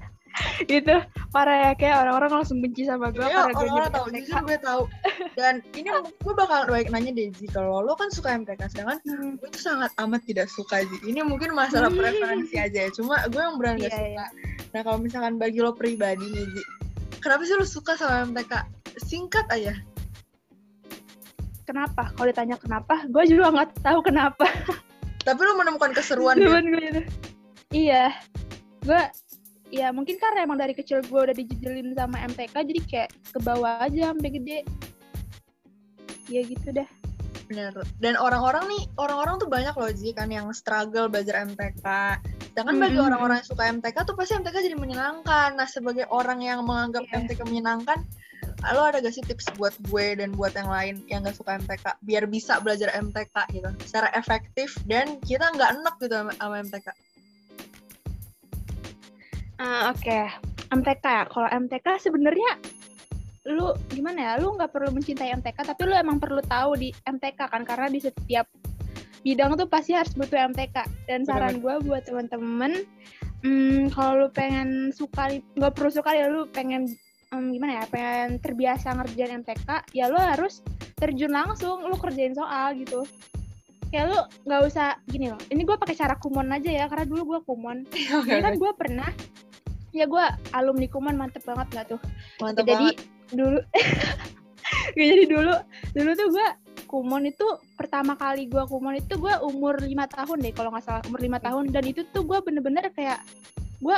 gitu 0.67 0.91
parah 1.31 1.55
ya 1.55 1.71
kayak 1.77 2.03
orang-orang 2.03 2.41
langsung 2.41 2.59
benci 2.59 2.83
sama 2.83 3.15
gue 3.15 3.23
ya, 3.23 3.47
karena 3.47 3.55
orang-orang 3.55 3.91
tahu 3.95 4.05
jujur 4.11 4.37
gue 4.43 4.57
tahu 4.59 4.81
dan 5.39 5.63
ini 5.71 5.87
gue 6.25 6.33
bakal 6.35 6.67
baik 6.67 6.91
nanya 6.91 7.15
deh 7.15 7.31
Ji 7.31 7.47
kalau 7.47 7.79
lo 7.79 7.95
kan 7.95 8.11
suka 8.11 8.35
MTK 8.35 8.59
sedangkan 8.75 8.99
hmm. 9.07 9.39
gue 9.39 9.49
tuh 9.55 9.63
sangat 9.63 9.93
amat 10.03 10.19
tidak 10.27 10.51
suka 10.51 10.83
Ji 10.83 10.97
ini 11.07 11.23
mungkin 11.23 11.55
masalah 11.55 11.87
hmm. 11.87 11.95
preferensi 11.95 12.59
aja 12.59 12.85
ya 12.85 12.91
cuma 12.91 13.23
gue 13.31 13.39
yang 13.39 13.55
berani 13.55 13.87
yeah, 13.87 13.89
gak 13.89 13.93
suka 13.95 14.09
yeah. 14.19 14.29
nah 14.75 14.81
kalau 14.83 14.97
misalkan 14.99 15.39
bagi 15.39 15.63
lo 15.63 15.71
pribadi 15.71 16.27
nih 16.27 16.45
Ji 16.59 16.63
kenapa 17.23 17.47
sih 17.47 17.55
lu 17.55 17.63
suka 17.63 17.95
sama 17.95 18.27
MTK? 18.27 18.53
Singkat 18.99 19.47
aja. 19.47 19.73
Kenapa? 21.63 22.11
Kalau 22.15 22.27
ditanya 22.27 22.55
kenapa, 22.59 23.07
gue 23.07 23.23
juga 23.27 23.51
nggak 23.51 23.79
tahu 23.83 23.99
kenapa. 24.03 24.47
Tapi 25.27 25.39
lu 25.39 25.55
menemukan 25.55 25.95
keseruan 25.95 26.35
gue 26.35 27.07
Iya, 27.71 28.13
gue 28.83 29.01
ya 29.73 29.89
mungkin 29.89 30.21
karena 30.21 30.45
emang 30.45 30.61
dari 30.61 30.77
kecil 30.77 31.01
gue 31.01 31.17
udah 31.17 31.33
dijejelin 31.33 31.97
sama 31.97 32.21
MTK 32.29 32.53
jadi 32.53 32.81
kayak 32.85 33.09
ke 33.33 33.39
bawah 33.41 33.81
aja 33.81 34.13
sampai 34.13 34.29
gede 34.29 34.61
ya 36.29 36.45
gitu 36.45 36.69
dah 36.69 36.85
bener 37.49 37.73
dan 37.97 38.13
orang-orang 38.21 38.69
nih 38.69 38.85
orang-orang 39.01 39.41
tuh 39.41 39.49
banyak 39.49 39.73
loh 39.73 39.89
Ji 39.89 40.13
kan 40.13 40.29
yang 40.29 40.45
struggle 40.53 41.09
belajar 41.09 41.41
MTK 41.41 41.81
Sedangkan 42.53 42.77
bagi 42.77 43.01
mm-hmm. 43.01 43.09
orang-orang 43.09 43.35
yang 43.41 43.49
suka 43.49 43.63
MTK 43.65 43.97
tuh 44.05 44.13
pasti 44.13 44.37
MTK 44.37 44.55
jadi 44.69 44.77
menyenangkan. 44.77 45.57
Nah, 45.57 45.65
sebagai 45.65 46.05
orang 46.13 46.37
yang 46.37 46.61
menganggap 46.61 47.09
yeah. 47.09 47.25
MTK 47.25 47.41
menyenangkan, 47.49 48.05
lo 48.73 48.81
ada 48.87 49.03
gak 49.03 49.13
sih 49.13 49.23
tips 49.25 49.51
buat 49.57 49.73
gue 49.89 50.21
dan 50.21 50.33
buat 50.33 50.53
yang 50.53 50.69
lain 50.69 50.95
yang 51.09 51.25
gak 51.25 51.37
suka 51.37 51.57
MTK 51.59 51.85
biar 52.05 52.23
bisa 52.29 52.61
belajar 52.63 52.93
MTK 52.93 53.35
gitu 53.53 53.69
secara 53.85 54.09
efektif 54.13 54.77
dan 54.85 55.19
kita 55.23 55.49
nggak 55.53 55.81
enak 55.81 55.95
gitu 55.99 56.15
sama, 56.15 56.31
sama 56.37 56.55
MTK? 56.63 56.87
Uh, 59.63 59.93
Oke, 59.93 60.01
okay. 60.09 60.25
MTK 60.73 61.05
ya. 61.05 61.23
Kalau 61.29 61.49
MTK 61.49 61.87
sebenarnya 62.01 62.51
lu 63.47 63.75
gimana 63.91 64.19
ya? 64.19 64.33
Lu 64.41 64.55
nggak 64.55 64.71
perlu 64.71 64.89
mencintai 64.91 65.31
MTK, 65.39 65.57
tapi 65.61 65.81
lu 65.87 65.93
emang 65.93 66.17
perlu 66.17 66.41
tahu 66.43 66.75
di 66.79 66.89
MTK 67.05 67.39
kan 67.47 67.63
karena 67.63 67.87
di 67.91 67.99
setiap 68.01 68.49
bidang 69.23 69.55
tuh 69.55 69.67
pasti 69.71 69.95
harus 69.95 70.11
butuh 70.13 70.51
MTK 70.51 70.83
dan 71.07 71.23
saran 71.23 71.63
gue 71.63 71.75
buat 71.87 72.03
temen-temen 72.03 72.83
hmm, 73.43 73.95
kalau 73.95 74.25
lu 74.25 74.29
pengen 74.35 74.91
suka 74.91 75.39
nggak 75.55 75.73
perlu 75.73 75.89
suka 75.89 76.11
ya 76.11 76.27
lu 76.27 76.43
pengen 76.51 76.91
um, 77.33 77.49
gimana 77.49 77.81
ya 77.81 77.83
pengen 77.89 78.37
terbiasa 78.37 78.93
ngerjain 78.93 79.41
MTK 79.41 79.69
ya 79.97 80.05
lu 80.07 80.21
harus 80.21 80.61
terjun 81.01 81.33
langsung 81.33 81.81
lu 81.81 81.97
kerjain 81.97 82.37
soal 82.37 82.77
gitu. 82.77 83.03
Ya 83.89 84.09
lu 84.09 84.17
nggak 84.45 84.61
usah 84.69 84.97
gini 85.09 85.33
loh 85.33 85.41
ini 85.49 85.65
gue 85.65 85.77
pakai 85.77 85.97
cara 85.97 86.17
kumon 86.17 86.49
aja 86.53 86.69
ya 86.69 86.85
karena 86.85 87.05
dulu 87.09 87.35
gue 87.35 87.39
kumon. 87.49 87.89
Okay, 88.21 88.39
kan 88.39 88.53
gue 88.55 88.71
pernah 88.77 89.09
ya 89.93 90.05
gue 90.05 90.25
alumni 90.53 90.87
kumon 90.89 91.17
mantep 91.17 91.41
banget 91.43 91.67
nggak 91.73 91.85
tuh. 91.97 92.01
Mantep 92.41 92.65
jadi 92.69 92.93
banget. 92.93 93.33
dulu 93.33 93.59
jadi 94.99 95.23
dulu 95.25 95.53
dulu 95.97 96.11
tuh 96.13 96.27
gue 96.29 96.47
kumon 96.85 97.25
itu 97.25 97.47
pertama 97.73 98.13
kali 98.13 98.45
gue 98.45 98.63
kumon 98.69 99.01
itu 99.01 99.17
gue 99.17 99.33
umur 99.41 99.81
lima 99.81 100.05
tahun 100.05 100.45
deh 100.45 100.53
kalau 100.53 100.69
nggak 100.69 100.85
salah 100.85 101.01
umur 101.09 101.21
lima 101.21 101.41
tahun. 101.41 101.73
Dan 101.73 101.83
itu 101.89 102.05
tuh 102.13 102.25
gue 102.25 102.37
bener-bener 102.41 102.89
kayak 102.93 103.21
gue 103.81 103.97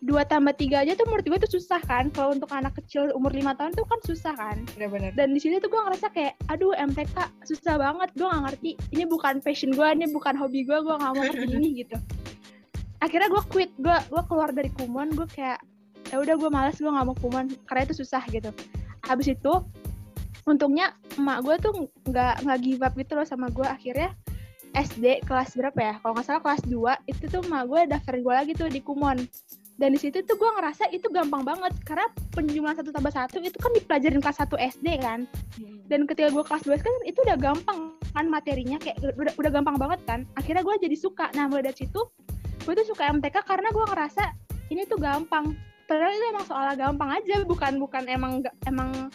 dua 0.00 0.24
tambah 0.24 0.56
tiga 0.56 0.80
aja 0.80 0.96
tuh 0.96 1.04
menurut 1.04 1.28
gue 1.28 1.38
tuh 1.44 1.60
susah 1.60 1.80
kan. 1.84 2.08
Kalau 2.12 2.32
untuk 2.32 2.48
anak 2.52 2.72
kecil 2.80 3.12
umur 3.12 3.32
lima 3.36 3.52
tahun 3.52 3.76
tuh 3.76 3.84
kan 3.84 4.00
susah 4.00 4.32
kan. 4.32 4.64
Bener-bener. 4.76 5.12
dan 5.12 5.36
di 5.36 5.40
sini 5.40 5.60
tuh 5.60 5.68
gue 5.68 5.80
ngerasa 5.80 6.08
kayak 6.12 6.40
aduh 6.48 6.72
MTK 6.72 7.16
susah 7.44 7.76
banget. 7.76 8.08
Gue 8.16 8.26
nggak 8.26 8.42
ngerti. 8.48 8.70
Ini 8.96 9.04
bukan 9.06 9.44
passion 9.44 9.70
gue 9.76 9.86
ini 9.92 10.08
bukan 10.08 10.34
hobi 10.40 10.64
gue. 10.64 10.78
Gue 10.80 10.94
nggak 10.96 11.12
mau 11.12 11.22
ngerti 11.28 11.46
ini 11.52 11.68
gitu. 11.84 11.96
Akhirnya 13.04 13.28
gue 13.28 13.42
quit. 13.52 13.70
Gue 13.76 13.96
gue 14.08 14.22
keluar 14.24 14.50
dari 14.56 14.72
kumon. 14.72 15.12
Gue 15.12 15.28
kayak 15.28 15.60
ya 16.08 16.16
udah 16.16 16.34
gue 16.40 16.50
malas 16.50 16.76
gue 16.80 16.88
nggak 16.88 17.06
mau 17.06 17.16
kumon. 17.20 17.52
Karena 17.68 17.84
itu 17.84 18.00
susah 18.00 18.24
gitu. 18.32 18.48
Habis 19.04 19.36
itu 19.36 19.52
untungnya 20.48 20.96
emak 21.20 21.44
gue 21.44 21.54
tuh 21.60 21.72
nggak 22.08 22.48
nggak 22.48 22.58
give 22.64 22.80
up 22.80 22.96
gitu 22.96 23.12
loh 23.20 23.28
sama 23.28 23.52
gue. 23.52 23.68
Akhirnya 23.68 24.16
SD 24.72 25.28
kelas 25.28 25.52
berapa 25.60 25.76
ya? 25.76 25.94
Kalau 26.00 26.16
nggak 26.16 26.24
salah 26.24 26.40
kelas 26.40 26.62
2 26.64 27.10
itu 27.10 27.24
tuh 27.28 27.44
emak 27.44 27.68
gue 27.68 27.80
daftarin 27.92 28.22
gue 28.24 28.34
lagi 28.34 28.52
tuh 28.56 28.70
di 28.72 28.80
kumon 28.80 29.20
dan 29.80 29.96
di 29.96 30.00
situ 30.04 30.20
tuh 30.28 30.36
gue 30.36 30.50
ngerasa 30.60 30.92
itu 30.92 31.08
gampang 31.08 31.40
banget. 31.40 31.72
Karena 31.88 32.04
penjumlahan 32.36 32.84
satu 32.84 32.92
tambah 32.92 33.08
satu 33.08 33.40
itu 33.40 33.56
kan 33.56 33.72
dipelajarin 33.72 34.20
kelas 34.20 34.44
1 34.44 34.76
SD 34.76 34.86
kan. 35.00 35.24
Dan 35.88 36.04
ketika 36.04 36.28
gue 36.28 36.44
kelas 36.44 36.68
2 36.68 36.76
kan 36.84 36.94
itu 37.08 37.16
udah 37.24 37.40
gampang 37.40 37.96
kan 38.12 38.28
materinya 38.28 38.76
kayak 38.76 39.00
udah, 39.16 39.32
udah 39.40 39.50
gampang 39.50 39.80
banget 39.80 40.00
kan. 40.04 40.20
Akhirnya 40.36 40.60
gue 40.60 40.76
jadi 40.84 40.96
suka. 41.00 41.32
Nah 41.32 41.48
mulai 41.48 41.72
dari 41.72 41.80
situ 41.80 42.04
gue 42.60 42.72
tuh 42.76 42.92
suka 42.92 43.08
MTK 43.08 43.40
karena 43.48 43.72
gue 43.72 43.84
ngerasa 43.88 44.24
ini 44.68 44.84
tuh 44.84 45.00
gampang. 45.00 45.56
Padahal 45.88 46.12
itu 46.12 46.26
emang 46.28 46.44
soalnya 46.44 46.76
gampang 46.76 47.10
aja 47.16 47.34
bukan 47.48 47.72
bukan 47.80 48.04
emang 48.04 48.32
emang 48.68 49.08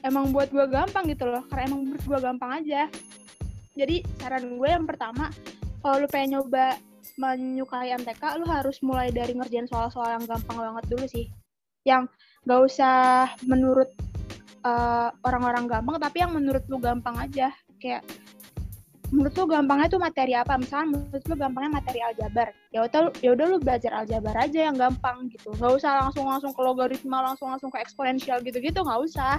emang 0.00 0.32
buat 0.32 0.48
gue 0.48 0.64
gampang 0.64 1.12
gitu 1.12 1.28
loh. 1.28 1.44
Karena 1.52 1.68
emang 1.68 1.84
menurut 1.84 2.04
gue 2.08 2.18
gampang 2.24 2.50
aja. 2.56 2.88
Jadi 3.76 4.00
saran 4.16 4.56
gue 4.56 4.68
yang 4.72 4.88
pertama 4.88 5.28
kalau 5.84 6.00
lu 6.00 6.08
pengen 6.08 6.40
nyoba 6.40 6.80
menyukai 7.20 7.92
MTK 8.00 8.40
lu 8.40 8.48
harus 8.48 8.80
mulai 8.80 9.12
dari 9.12 9.36
ngerjain 9.36 9.68
soal-soal 9.68 10.16
yang 10.16 10.24
gampang 10.24 10.56
banget 10.56 10.84
dulu 10.88 11.04
sih. 11.04 11.28
Yang 11.84 12.08
gak 12.48 12.60
usah 12.64 12.96
menurut 13.44 13.92
uh, 14.64 15.12
orang-orang 15.28 15.68
gampang 15.68 16.00
tapi 16.00 16.24
yang 16.24 16.32
menurut 16.32 16.64
lu 16.72 16.80
gampang 16.80 17.20
aja. 17.20 17.52
Kayak 17.76 18.08
menurut 19.12 19.34
lu 19.36 19.44
gampangnya 19.50 19.86
tuh 19.92 20.00
materi 20.00 20.32
apa? 20.32 20.56
Misalnya 20.56 20.96
menurut 20.96 21.24
lu 21.28 21.34
gampangnya 21.36 21.70
materi 21.76 22.00
aljabar. 22.00 22.48
Ya 22.72 22.80
udah 22.88 23.00
ya 23.20 23.30
udah 23.36 23.46
lu 23.52 23.56
belajar 23.60 23.92
aljabar 23.92 24.34
aja 24.40 24.58
yang 24.72 24.76
gampang 24.80 25.28
gitu. 25.28 25.52
Nggak 25.60 25.72
usah 25.76 26.08
langsung 26.08 26.24
langsung 26.24 26.52
ke 26.56 26.60
logaritma 26.64 27.20
langsung 27.20 27.52
langsung 27.52 27.68
ke 27.68 27.78
eksponensial 27.84 28.40
gitu 28.40 28.56
gitu 28.64 28.80
nggak 28.80 29.00
usah. 29.04 29.36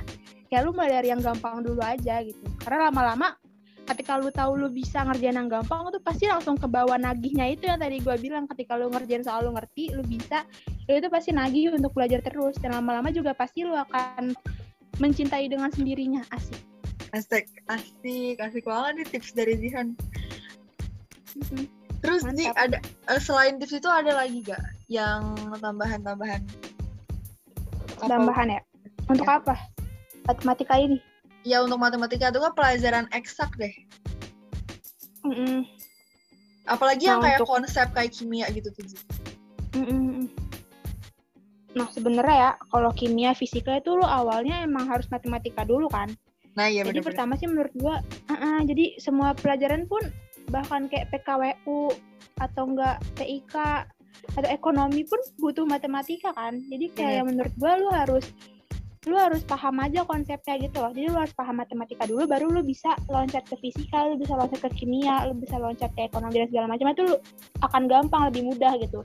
Ya 0.54 0.62
lu 0.62 0.76
mulai 0.76 1.02
dari 1.02 1.10
yang 1.10 1.24
gampang 1.24 1.66
dulu 1.66 1.82
aja 1.82 2.22
gitu. 2.22 2.46
Karena 2.62 2.94
lama-lama 2.94 3.41
ketika 3.90 4.18
lu 4.22 4.30
tahu 4.30 4.56
lu 4.56 4.68
bisa 4.70 5.04
ngerjain 5.04 5.36
yang 5.36 5.50
gampang 5.50 5.90
itu 5.90 6.00
pasti 6.00 6.30
langsung 6.30 6.56
ke 6.56 6.68
bawah 6.70 6.96
nagihnya 6.96 7.58
itu 7.58 7.68
yang 7.68 7.82
tadi 7.82 8.00
gue 8.00 8.16
bilang. 8.22 8.46
Ketika 8.48 8.78
lu 8.78 8.88
ngerjain 8.94 9.26
soal 9.26 9.48
lu 9.48 9.52
ngerti 9.56 9.92
lu 9.96 10.04
bisa 10.06 10.46
ya 10.86 11.00
itu 11.00 11.08
pasti 11.10 11.34
nagih 11.34 11.76
untuk 11.76 11.92
belajar 11.96 12.22
terus. 12.24 12.56
Dan 12.62 12.78
lama-lama 12.78 13.10
juga 13.10 13.34
pasti 13.34 13.66
lu 13.66 13.74
akan 13.74 14.36
mencintai 15.02 15.50
dengan 15.50 15.74
sendirinya. 15.74 16.22
Asik. 16.32 16.62
Asik 17.12 17.48
asik 17.68 18.38
asik 18.40 18.64
banget 18.64 19.04
nih 19.04 19.06
tips 19.18 19.30
dari 19.36 19.54
Zihan. 19.60 19.88
Terus 22.02 22.22
Mantap. 22.26 22.38
nih 22.40 22.48
ada 22.56 22.78
eh, 23.12 23.22
selain 23.22 23.60
tips 23.60 23.78
itu 23.78 23.90
ada 23.92 24.16
lagi 24.16 24.42
gak 24.42 24.64
yang 24.88 25.36
tambahan-tambahan? 25.60 26.42
Tambahan 28.02 28.48
ya? 28.58 28.62
Untuk 29.12 29.28
apa? 29.28 29.54
Matematika 30.26 30.80
ini 30.80 31.11
ya 31.44 31.60
untuk 31.60 31.78
matematika 31.78 32.30
itu 32.30 32.40
kan 32.40 32.54
pelajaran 32.54 33.06
eksak 33.12 33.50
deh 33.56 33.74
Mm-mm. 35.22 35.66
apalagi 36.66 37.06
yang 37.06 37.22
Nah, 37.22 37.26
kayak 37.28 37.40
untuk- 37.40 37.52
konsep 37.52 37.88
kayak 37.92 38.12
kimia 38.12 38.46
gitu 38.50 38.70
tuh 38.72 38.86
Zi. 38.86 38.98
Mm-mm. 39.74 40.26
Nah 41.72 41.88
sebenarnya 41.88 42.36
ya 42.36 42.52
kalau 42.68 42.92
kimia 42.92 43.32
fisika 43.32 43.78
itu 43.78 43.96
lu 43.96 44.04
awalnya 44.04 44.62
emang 44.62 44.86
harus 44.86 45.08
matematika 45.08 45.64
dulu 45.64 45.88
kan. 45.88 46.12
nah 46.52 46.68
iya 46.68 46.84
jadi 46.84 47.00
bener-bener 47.00 47.08
pertama 47.08 47.34
sih 47.40 47.48
menurut 47.48 47.72
gua, 47.80 47.96
uh-uh, 48.28 48.68
jadi 48.68 49.00
semua 49.00 49.32
pelajaran 49.32 49.88
pun 49.88 50.04
bahkan 50.52 50.92
kayak 50.92 51.08
PKWU 51.08 51.96
atau 52.44 52.64
enggak 52.68 53.00
TIK 53.16 53.56
atau 54.36 54.50
ekonomi 54.52 55.08
pun 55.08 55.16
butuh 55.40 55.64
matematika 55.64 56.36
kan. 56.36 56.60
Jadi 56.68 56.92
kayak 56.92 57.24
Bener. 57.24 57.48
menurut 57.48 57.54
gua 57.56 57.72
lu 57.80 57.88
harus 57.90 58.26
lu 59.10 59.18
harus 59.18 59.42
paham 59.42 59.82
aja 59.82 60.06
konsepnya 60.06 60.62
gitu 60.62 60.78
loh. 60.78 60.94
Jadi 60.94 61.10
lu 61.10 61.18
harus 61.18 61.34
paham 61.34 61.58
matematika 61.58 62.06
dulu 62.06 62.30
baru 62.30 62.54
lu 62.54 62.62
bisa 62.62 62.94
loncat 63.10 63.42
ke 63.50 63.58
fisika, 63.58 64.06
lu 64.06 64.22
bisa 64.22 64.38
loncat 64.38 64.62
ke 64.62 64.70
kimia, 64.78 65.26
lu 65.26 65.34
bisa 65.34 65.58
loncat 65.58 65.90
ke 65.98 66.06
ekonomi 66.06 66.46
dan 66.46 66.48
segala 66.54 66.68
macam 66.70 66.86
itu 66.94 67.04
lu 67.10 67.16
akan 67.66 67.82
gampang 67.90 68.22
lebih 68.30 68.54
mudah 68.54 68.78
gitu. 68.78 69.02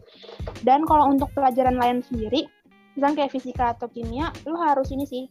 Dan 0.68 0.84
kalau 0.84 1.08
untuk 1.08 1.32
pelajaran 1.32 1.80
lain 1.80 2.04
sendiri, 2.04 2.44
misalnya 2.92 3.24
kayak 3.24 3.32
fisika 3.40 3.72
atau 3.72 3.88
kimia, 3.88 4.28
lu 4.44 4.60
harus 4.60 4.92
ini 4.92 5.08
sih. 5.08 5.24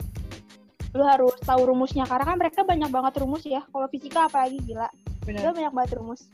Lu 0.97 1.05
harus 1.05 1.37
tahu 1.45 1.69
rumusnya 1.69 2.09
karena 2.09 2.25
kan 2.25 2.37
mereka 2.41 2.65
banyak 2.65 2.89
banget 2.89 3.13
rumus 3.21 3.45
ya. 3.45 3.61
Kalau 3.69 3.85
fisika 3.85 4.25
apalagi 4.25 4.57
gila. 4.65 4.89
Bener 5.29 5.45
lu 5.45 5.53
banyak 5.53 5.73
banget 5.77 5.91
rumus. 6.01 6.25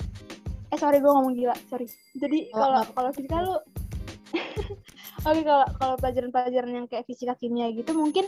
Eh 0.71 0.79
sorry 0.79 1.03
gue 1.03 1.11
ngomong 1.11 1.35
gila 1.35 1.55
sorry. 1.67 1.83
Jadi 2.15 2.47
Oh, 2.55 2.63
kalau 2.63 2.79
kalau 2.95 3.09
fisika 3.11 3.43
lu 3.43 3.59
oke 5.25 5.41
kalau 5.45 5.65
kalau 5.77 5.95
pelajaran-pelajaran 6.01 6.71
yang 6.83 6.87
kayak 6.89 7.05
fisika 7.05 7.37
kimia 7.37 7.69
gitu 7.73 7.93
mungkin 7.93 8.25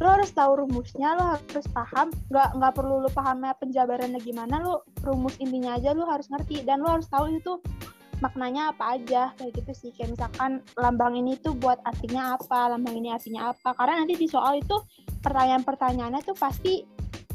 lu 0.00 0.08
harus 0.08 0.32
tahu 0.32 0.64
rumusnya 0.64 1.12
lu 1.20 1.24
harus 1.36 1.66
paham. 1.76 2.08
Nggak 2.32 2.48
nggak 2.56 2.72
perlu 2.72 3.04
lu 3.04 3.10
pahamnya 3.12 3.52
penjabarannya 3.60 4.20
gimana 4.24 4.64
lu 4.64 4.80
rumus 5.04 5.36
intinya 5.36 5.76
aja 5.76 5.92
lu 5.92 6.08
harus 6.08 6.26
ngerti. 6.32 6.64
Dan 6.64 6.80
lu 6.80 6.88
harus 6.88 7.04
tahu 7.12 7.28
itu 7.28 7.60
maknanya 8.24 8.72
apa 8.72 8.96
aja 8.96 9.36
kayak 9.36 9.52
gitu 9.60 9.72
sih. 9.76 9.90
Kayak 9.92 10.16
misalkan 10.16 10.64
lambang 10.80 11.20
ini 11.20 11.36
tuh 11.44 11.52
buat 11.52 11.76
artinya 11.84 12.40
apa 12.40 12.72
lambang 12.72 12.96
ini 12.96 13.12
artinya 13.12 13.52
apa. 13.52 13.76
Karena 13.76 14.00
nanti 14.00 14.16
di 14.16 14.24
soal 14.24 14.64
itu 14.64 14.80
pertanyaan-pertanyaannya 15.20 16.20
tuh 16.24 16.36
pasti 16.40 16.80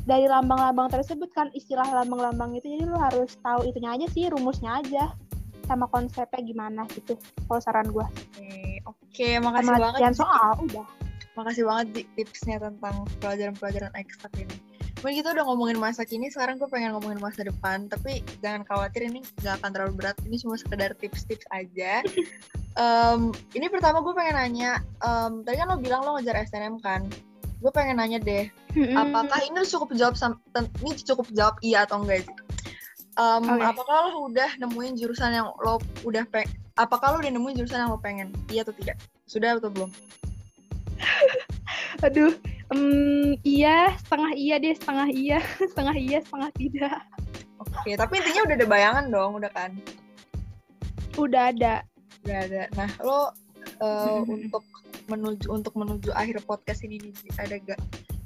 dari 0.05 0.25
lambang-lambang 0.25 0.89
tersebut 0.89 1.29
kan 1.37 1.53
istilah 1.53 1.85
lambang-lambang 1.85 2.57
itu. 2.57 2.65
Jadi 2.65 2.83
lu 2.89 2.97
harus 2.97 3.37
tahu 3.45 3.61
itunya 3.69 3.93
aja 3.93 4.09
sih 4.09 4.25
rumusnya 4.25 4.81
aja 4.81 5.13
sama 5.65 5.89
konsepnya 5.89 6.41
gimana 6.45 6.85
gitu 6.93 7.17
kalau 7.49 7.61
saran 7.61 7.89
gue 7.89 8.05
Oke, 8.85 9.39
makasih 9.41 9.73
sama 9.73 9.81
banget. 9.81 10.13
soal 10.13 10.53
udah 10.61 10.87
Makasih 11.35 11.63
banget 11.67 11.85
Zi, 11.91 12.03
tipsnya 12.15 12.57
tentang 12.63 13.03
pelajaran-pelajaran 13.19 13.91
eksak 13.99 14.31
ini. 14.39 14.55
Mungkin 15.03 15.19
kita 15.19 15.35
udah 15.35 15.43
ngomongin 15.43 15.77
masa 15.77 16.07
kini, 16.07 16.31
sekarang 16.31 16.55
gue 16.55 16.71
pengen 16.71 16.95
ngomongin 16.95 17.19
masa 17.19 17.43
depan. 17.43 17.91
Tapi 17.91 18.23
jangan 18.39 18.63
khawatir, 18.63 19.11
ini 19.11 19.19
gak 19.43 19.59
akan 19.59 19.75
terlalu 19.75 19.93
berat. 19.99 20.15
Ini 20.23 20.39
cuma 20.39 20.55
sekedar 20.55 20.95
tips-tips 20.95 21.43
aja. 21.51 22.01
Em, 22.75 23.31
ini 23.55 23.71
pertama 23.71 24.03
gue 24.03 24.11
pengen 24.11 24.35
nanya, 24.35 24.83
em, 24.99 25.47
tadi 25.47 25.63
kan 25.63 25.71
lo 25.71 25.79
bilang 25.79 26.03
lo 26.03 26.19
ngejar 26.19 26.43
SNM 26.43 26.83
kan? 26.83 27.07
Gue 27.63 27.71
pengen 27.71 28.03
nanya 28.03 28.19
deh, 28.19 28.51
apakah 28.99 29.39
ini 29.47 29.63
cukup 29.63 29.95
jawab 29.95 30.19
ini 30.83 30.91
cukup 30.99 31.23
jawab 31.31 31.55
iya 31.63 31.87
atau 31.87 32.03
enggak 32.03 32.27
sih? 32.27 32.35
Em, 33.15 33.47
Oke. 33.47 33.63
Apakah 33.63 34.11
lo 34.11 34.27
udah 34.27 34.59
nemuin 34.59 34.99
jurusan 34.99 35.31
yang 35.31 35.55
lo 35.55 35.79
udah 36.03 36.27
peng 36.27 36.51
apakah 36.75 37.15
lo 37.15 37.17
udah 37.23 37.31
nemuin 37.31 37.55
jurusan 37.59 37.83
yang 37.83 37.91
lo 37.91 37.99
pengen? 37.99 38.31
Iya 38.51 38.67
atau 38.67 38.75
tidak? 38.75 38.99
Sudah 39.27 39.57
atau 39.57 39.71
belum? 39.71 39.91
aduh 42.05 42.31
em, 42.71 43.35
iya 43.43 43.95
setengah 44.03 44.31
iya 44.35 44.55
deh 44.59 44.75
setengah 44.75 45.07
iya 45.11 45.39
setengah 45.71 45.95
iya 45.95 46.17
setengah 46.23 46.49
tidak 46.55 46.99
Oke, 47.55 47.95
tapi 47.97 48.19
intinya 48.19 48.45
udah 48.45 48.55
ada 48.55 48.67
bayangan 48.67 49.05
dong, 49.09 49.31
udah 49.41 49.51
kan? 49.51 49.71
udah 51.15 51.55
ada 51.55 51.83
Udah 52.25 52.37
ada. 52.49 52.63
Nah, 52.73 52.89
lo 53.05 53.31
uh, 53.79 54.21
untuk 54.35 54.65
menuju 55.05 55.45
untuk 55.53 55.73
menuju 55.77 56.09
akhir 56.17 56.41
podcast 56.49 56.81
ini 56.81 56.97
nih, 56.97 57.13
ada 57.37 57.55
gak 57.61 57.79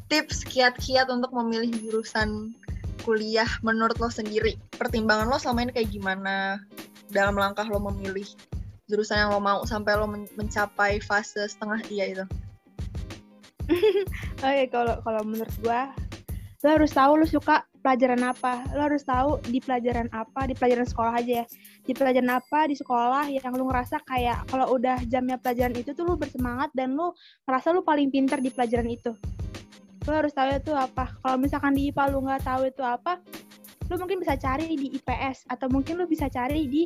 tips 0.08 0.48
kiat-kiat 0.48 1.12
untuk 1.12 1.30
memilih 1.36 1.70
jurusan 1.84 2.56
kuliah 3.04 3.48
menurut 3.62 4.00
lo 4.00 4.08
sendiri? 4.08 4.56
Pertimbangan 4.80 5.28
lo 5.28 5.36
selama 5.36 5.68
ini 5.68 5.72
kayak 5.76 5.92
gimana 5.92 6.64
dalam 7.10 7.36
langkah 7.38 7.66
lo 7.66 7.82
memilih 7.82 8.26
jurusan 8.90 9.22
yang 9.22 9.30
lo 9.34 9.42
mau 9.42 9.62
sampai 9.66 9.94
lo 9.98 10.10
men- 10.10 10.30
mencapai 10.34 10.98
fase 11.02 11.46
setengah 11.46 11.82
iya 11.90 12.06
itu? 12.10 12.26
Oke, 14.46 14.64
kalau 14.74 14.98
kalau 15.06 15.22
menurut 15.22 15.54
gua 15.62 15.94
lo 16.60 16.68
harus 16.76 16.92
tahu 16.92 17.24
lo 17.24 17.26
suka 17.30 17.64
pelajaran 17.80 18.20
apa. 18.26 18.68
Lo 18.76 18.92
harus 18.92 19.04
tahu 19.08 19.40
di 19.48 19.64
pelajaran 19.64 20.12
apa, 20.12 20.50
di 20.50 20.54
pelajaran 20.58 20.84
sekolah 20.84 21.14
aja 21.16 21.44
ya. 21.44 21.46
Di 21.88 21.96
pelajaran 21.96 22.32
apa 22.36 22.68
di 22.68 22.76
sekolah 22.76 23.32
yang 23.32 23.56
lo 23.56 23.64
ngerasa 23.72 24.04
kayak 24.04 24.50
kalau 24.52 24.76
udah 24.76 25.00
jamnya 25.08 25.40
pelajaran 25.40 25.74
itu 25.80 25.96
tuh 25.96 26.04
lo 26.04 26.20
bersemangat 26.20 26.70
dan 26.76 27.00
lo 27.00 27.16
ngerasa 27.48 27.72
lo 27.72 27.82
paling 27.82 28.12
pinter 28.12 28.44
di 28.44 28.52
pelajaran 28.52 28.92
itu. 28.92 29.16
Lo 30.04 30.12
harus 30.12 30.36
tahu 30.36 30.52
itu 30.52 30.76
apa. 30.76 31.16
Kalau 31.24 31.38
misalkan 31.40 31.78
di 31.78 31.94
IPA 31.94 32.04
lo 32.12 32.20
nggak 32.28 32.44
tahu 32.44 32.62
itu 32.68 32.84
apa, 32.84 33.24
lo 33.90 33.96
mungkin 33.98 34.22
bisa 34.22 34.38
cari 34.38 34.78
di 34.78 34.94
IPS 35.02 35.50
atau 35.50 35.68
mungkin 35.68 35.98
lo 35.98 36.06
bisa 36.06 36.30
cari 36.30 36.70
di 36.70 36.86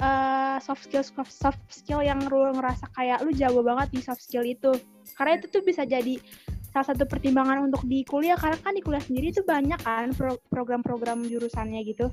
eh, 0.00 0.56
soft 0.60 0.86
skill 0.86 1.04
soft 1.24 1.64
skill 1.72 2.04
yang 2.04 2.20
lo 2.28 2.52
ngerasa 2.52 2.92
kayak 2.92 3.24
lo 3.24 3.32
jago 3.32 3.64
banget 3.64 3.88
di 3.96 4.00
soft 4.04 4.20
skill 4.20 4.44
itu. 4.44 4.72
Karena 5.16 5.40
itu 5.40 5.48
tuh 5.48 5.64
bisa 5.64 5.88
jadi 5.88 6.20
salah 6.74 6.90
satu 6.90 7.06
pertimbangan 7.06 7.70
untuk 7.70 7.86
di 7.86 8.02
kuliah 8.02 8.34
karena 8.34 8.58
kan 8.58 8.74
di 8.74 8.82
kuliah 8.82 9.02
sendiri 9.02 9.30
itu 9.30 9.46
banyak 9.46 9.78
kan 9.86 10.10
pro- 10.12 10.42
program-program 10.50 11.22
jurusannya 11.24 11.80
gitu. 11.86 12.10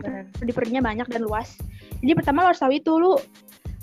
Benar. 0.00 0.32
diperlunya 0.40 0.80
banyak 0.80 1.12
dan 1.12 1.28
luas. 1.28 1.60
Jadi 2.00 2.12
pertama 2.16 2.40
lo 2.40 2.52
harus 2.52 2.60
tahu 2.60 2.72
itu 2.72 2.92
lu 2.96 3.20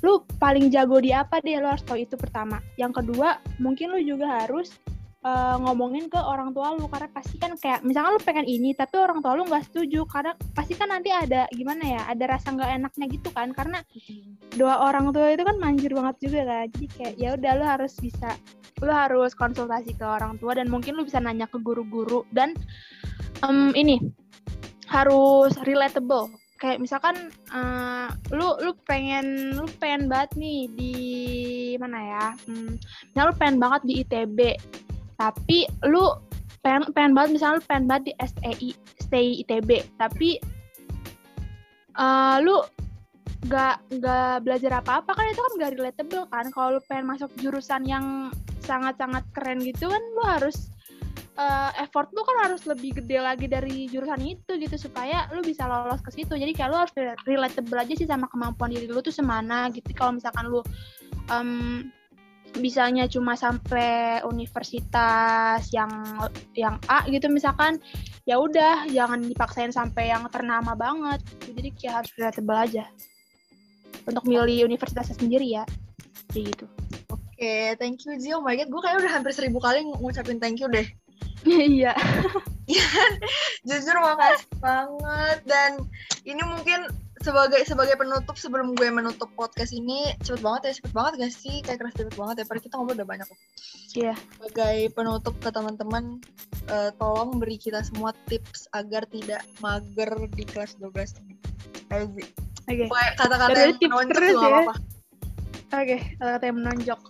lu 0.05 0.21
paling 0.37 0.69
jago 0.69 1.01
di 1.01 1.13
apa 1.13 1.41
deh 1.41 1.57
lo 1.61 1.73
harus 1.73 1.85
tahu 1.85 2.01
itu 2.01 2.17
pertama. 2.17 2.61
Yang 2.77 3.01
kedua 3.01 3.37
mungkin 3.61 3.93
lu 3.93 4.01
juga 4.01 4.41
harus 4.45 4.73
eh, 5.23 5.55
ngomongin 5.61 6.09
ke 6.11 6.19
orang 6.19 6.53
tua 6.53 6.75
lu 6.77 6.85
karena 6.91 7.09
pasti 7.09 7.35
kan 7.39 7.55
kayak 7.57 7.81
misalkan 7.81 8.17
lu 8.17 8.21
pengen 8.21 8.45
ini 8.45 8.75
tapi 8.77 8.99
orang 8.99 9.21
tua 9.21 9.37
lu 9.39 9.45
nggak 9.47 9.65
setuju 9.71 10.05
karena 10.05 10.33
pasti 10.53 10.73
kan 10.77 10.91
nanti 10.91 11.09
ada 11.09 11.49
gimana 11.53 11.83
ya 11.85 12.01
ada 12.09 12.23
rasa 12.27 12.53
nggak 12.53 12.69
enaknya 12.81 13.05
gitu 13.09 13.29
kan 13.33 13.49
karena 13.55 13.81
doa 14.53 14.89
orang 14.89 15.09
tua 15.15 15.33
itu 15.33 15.43
kan 15.45 15.57
manjur 15.57 15.91
banget 15.97 16.15
juga 16.29 16.41
kan 16.45 16.65
jadi 16.73 16.87
kayak 16.93 17.13
ya 17.17 17.29
udah 17.37 17.51
lu 17.57 17.65
harus 17.65 17.93
bisa 17.97 18.29
lu 18.81 18.93
harus 18.93 19.33
konsultasi 19.33 19.97
ke 19.97 20.05
orang 20.05 20.37
tua 20.37 20.53
dan 20.53 20.69
mungkin 20.69 20.93
lu 20.97 21.03
bisa 21.05 21.17
nanya 21.17 21.49
ke 21.49 21.57
guru-guru 21.57 22.21
dan 22.29 22.53
em, 23.41 23.73
ini 23.73 23.97
harus 24.87 25.53
relatable. 25.67 26.31
Kayak 26.57 26.81
misalkan 26.81 27.29
eh, 27.53 28.09
lu 28.33 28.57
lu 28.65 28.73
pengen 28.89 29.53
lu 29.53 29.69
pengen 29.77 30.09
banget 30.09 30.33
nih 30.41 30.65
di 30.73 30.95
mana 31.77 31.99
ya 32.01 32.25
hmm, 32.49 32.81
misalnya 33.13 33.29
lu 33.29 33.35
pengen 33.37 33.57
banget 33.61 33.81
di 33.85 33.93
ITB 34.01 34.39
tapi 35.17 35.65
lu 35.85 36.13
pengen 36.61 36.89
pengen 36.93 37.13
banget 37.17 37.41
misalnya 37.41 37.59
lu 37.59 37.65
pengen 37.65 37.85
banget 37.89 38.03
di 38.09 38.13
STI 38.21 38.69
STI 39.01 39.31
ITB 39.45 39.69
tapi 39.97 40.29
eh, 41.97 42.37
lu 42.41 42.61
gak 43.47 43.79
nggak 43.93 44.43
belajar 44.43 44.81
apa-apa 44.81 45.13
kan 45.13 45.25
itu 45.29 45.39
kan 45.39 45.53
gak 45.61 45.73
relatable 45.77 46.25
kan. 46.33 46.45
Kalau 46.51 46.77
lu 46.77 46.81
pengen 46.89 47.05
masuk 47.05 47.29
jurusan 47.37 47.85
yang 47.85 48.33
sangat-sangat 48.65 49.23
keren 49.31 49.63
gitu 49.63 49.87
kan 49.87 50.01
lu 50.17 50.23
harus 50.25 50.73
eh, 51.37 51.71
effort 51.79 52.09
lu 52.11 52.25
kan 52.25 52.49
harus 52.49 52.65
lebih 52.65 52.97
gede 52.97 53.21
lagi 53.21 53.45
dari 53.47 53.87
jurusan 53.87 54.19
itu 54.25 54.57
gitu 54.57 54.75
supaya 54.75 55.29
lu 55.31 55.45
bisa 55.45 55.69
lolos 55.69 56.01
ke 56.01 56.11
situ. 56.11 56.33
Jadi 56.33 56.51
kayak 56.51 56.69
lu 56.73 56.77
harus 56.77 56.93
re- 56.97 57.17
relatable 57.29 57.77
aja 57.77 57.93
sih 57.93 58.09
sama 58.09 58.25
kemampuan 58.27 58.73
diri 58.73 58.89
lu 58.89 58.99
tuh 58.99 59.13
semana 59.13 59.69
gitu. 59.71 59.87
Kalau 59.93 60.17
misalkan 60.17 60.49
lu 60.49 60.59
em, 61.31 61.87
bisanya 62.55 63.05
cuma 63.11 63.35
sampai 63.35 64.23
universitas 64.23 65.67
yang 65.69 65.91
yang 66.55 66.79
A 66.87 67.03
gitu 67.11 67.27
misalkan 67.27 67.77
ya 68.23 68.39
udah 68.39 68.87
jangan 68.91 69.23
dipaksain 69.23 69.71
sampai 69.71 70.11
yang 70.11 70.27
ternama 70.31 70.73
banget. 70.73 71.23
Jadi 71.47 71.69
kayak 71.75 71.93
harus 72.03 72.11
relatable 72.15 72.57
aja 72.57 72.85
untuk 74.07 74.23
milih 74.23 74.67
universitasnya 74.67 75.15
sendiri 75.15 75.47
ya. 75.59 75.63
Kayak 76.31 76.55
gitu. 76.55 76.65
Oke, 77.11 77.77
thank 77.77 78.01
you 78.03 78.17
Zio. 78.17 78.39
Oh 78.39 78.43
my 78.43 78.57
god, 78.57 78.67
gue 78.67 78.81
kayak 78.81 78.97
udah 78.99 79.11
hampir 79.13 79.31
seribu 79.31 79.61
kali 79.61 79.85
ng- 79.85 79.99
ngucapin 80.01 80.41
thank 80.41 80.59
you 80.59 80.67
deh. 80.67 80.87
iya. 81.45 81.93
Jujur 83.67 83.95
makasih 84.01 84.49
banget. 84.59 85.39
Dan 85.45 85.71
ini 86.27 86.41
mungkin 86.43 86.89
sebagai 87.23 87.61
sebagai 87.65 87.95
penutup 87.97 88.35
sebelum 88.37 88.77
gue 88.77 88.89
menutup 88.93 89.29
podcast 89.33 89.73
ini 89.73 90.13
cepet 90.21 90.41
banget 90.41 90.61
ya 90.69 90.73
cepet 90.81 90.93
banget 90.93 91.13
gak 91.23 91.33
sih 91.33 91.55
kayak 91.65 91.77
keras 91.81 91.95
cepet 91.97 92.15
banget 92.15 92.35
ya 92.41 92.45
padahal 92.45 92.63
kita 92.65 92.73
ngobrol 92.77 92.95
udah 92.97 93.07
banyak 93.09 93.27
iya 93.97 94.15
sebagai 94.37 94.77
penutup 94.93 95.35
ke 95.41 95.49
teman-teman 95.49 96.03
eh, 96.69 96.91
tolong 97.01 97.41
beri 97.41 97.57
kita 97.57 97.81
semua 97.81 98.13
tips 98.29 98.69
agar 98.77 99.03
tidak 99.09 99.41
mager 99.63 100.11
di 100.35 100.43
kelas 100.45 100.77
12 100.77 101.21
ini 101.25 101.35
Zi. 101.87 102.23
oke 102.67 102.83
Pokoknya 102.91 103.11
kata-kata 103.15 103.57
Dari 103.57 103.73
yang 103.79 103.91
menonjol 103.95 104.35
ya. 104.35 104.49
apa-apa 104.51 104.75
Oke, 105.67 106.15
kata 106.15 106.47
yang 106.47 106.57
menonjok. 106.63 107.01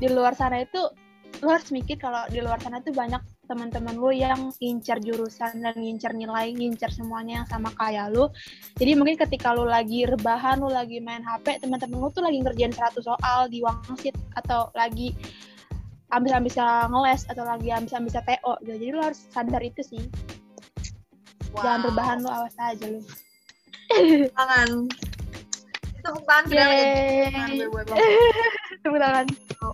Di 0.00 0.08
luar 0.08 0.32
sana 0.32 0.64
itu 0.64 0.80
lu 1.44 1.48
harus 1.52 1.68
mikir 1.68 2.00
kalau 2.00 2.24
di 2.32 2.40
luar 2.40 2.56
sana 2.64 2.80
tuh 2.80 2.96
banyak 2.96 3.20
teman-teman 3.48 3.96
lu 3.96 4.12
yang 4.12 4.52
ngincar 4.60 5.00
jurusan 5.00 5.64
dan 5.64 5.74
ngincar 5.74 6.12
nilai, 6.12 6.52
ngincar 6.52 6.92
semuanya 6.92 7.42
yang 7.42 7.48
sama 7.48 7.72
kayak 7.74 8.12
lu. 8.12 8.28
Jadi 8.76 8.92
mungkin 8.94 9.16
ketika 9.16 9.56
lu 9.56 9.64
lagi 9.64 10.04
rebahan, 10.04 10.60
lu 10.60 10.68
lagi 10.68 11.00
main 11.00 11.24
HP, 11.24 11.64
teman-teman 11.64 11.96
lu 11.96 12.12
tuh 12.12 12.20
lagi 12.20 12.38
ngerjain 12.44 12.76
100 12.76 13.00
soal 13.00 13.48
di 13.48 13.64
wangsit 13.64 14.12
atau 14.36 14.68
lagi 14.76 15.16
ambis-ambisnya 16.12 16.88
ngeles 16.92 17.24
atau 17.28 17.44
lagi 17.48 17.68
ambis-ambisnya 17.72 18.22
TO 18.28 18.52
gitu. 18.64 18.76
Jadi 18.76 18.92
lu 18.92 19.00
harus 19.00 19.20
sadar 19.32 19.62
itu 19.64 19.80
sih. 19.80 20.04
Jangan 21.56 21.80
Wow. 21.80 21.88
rebahan 21.90 22.16
lu 22.20 22.28
awas 22.28 22.54
aja 22.60 22.86
lu. 22.86 23.00
tangan 24.36 24.68
tepuk 26.08 26.24
tangan. 26.24 26.48
Tepuk 28.82 29.00
tangan. 29.00 29.26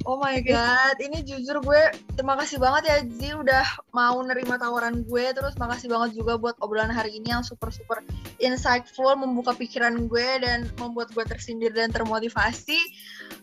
Oh 0.09 0.19
my 0.19 0.41
god, 0.43 0.97
ini 0.99 1.23
jujur 1.23 1.63
gue 1.63 1.83
terima 2.19 2.35
kasih 2.41 2.57
banget 2.57 2.83
ya 2.89 2.97
Zi 3.05 3.31
udah 3.37 3.65
mau 3.95 4.19
nerima 4.27 4.59
tawaran 4.59 5.07
gue. 5.07 5.25
Terus 5.31 5.55
makasih 5.61 5.93
banget 5.93 6.19
juga 6.19 6.41
buat 6.41 6.57
obrolan 6.59 6.91
hari 6.91 7.15
ini 7.15 7.31
yang 7.31 7.47
super-super 7.47 8.03
insightful 8.43 9.15
Membuka 9.15 9.55
pikiran 9.55 10.11
gue 10.11 10.29
dan 10.43 10.67
membuat 10.83 11.15
gue 11.15 11.23
tersindir 11.23 11.71
dan 11.71 11.95
termotivasi. 11.95 12.79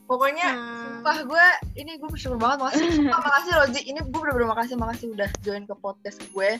Pokoknya 0.10 0.51
Hmm. 0.51 1.01
Sumpah 1.01 1.17
gue, 1.23 1.47
ini 1.80 1.97
gue 1.97 2.10
bersyukur 2.12 2.38
banget 2.38 2.67
makasih. 2.67 2.88
Sumpah, 2.99 3.19
makasih 3.21 3.51
loh 3.56 3.67
Zi, 3.71 3.82
ini 3.88 3.99
gue 4.04 4.19
bener-bener 4.19 4.49
makasih 4.51 4.75
Makasih 4.75 5.08
udah 5.15 5.30
join 5.41 5.63
ke 5.63 5.75
podcast 5.80 6.19
gue. 6.36 6.60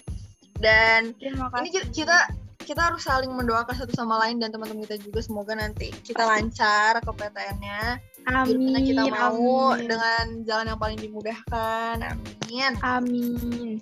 Dan 0.62 1.14
ini 1.22 1.70
kita 1.90 2.30
kita 2.64 2.82
harus 2.92 3.04
saling 3.04 3.32
mendoakan 3.34 3.76
satu 3.76 3.94
sama 3.94 4.22
lain 4.26 4.38
dan 4.38 4.54
teman-teman 4.54 4.86
kita 4.86 5.02
juga 5.02 5.20
semoga 5.22 5.54
nanti 5.58 5.92
kita 6.06 6.24
lancar 6.24 7.02
ke 7.02 7.12
PTN-nya 7.12 8.00
yang 8.28 8.86
kita 8.86 9.04
mau 9.12 9.74
amin. 9.74 9.90
dengan 9.90 10.26
jalan 10.46 10.66
yang 10.72 10.80
paling 10.80 11.00
dimudahkan 11.00 11.96
amin 12.02 12.74
Amin. 12.86 13.78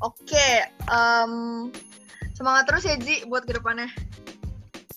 oke 0.00 0.48
em, 0.88 1.32
semangat 2.34 2.64
terus 2.70 2.86
ya 2.86 2.96
Ji 2.98 3.26
buat 3.26 3.44
ke 3.44 3.56
depannya 3.56 3.90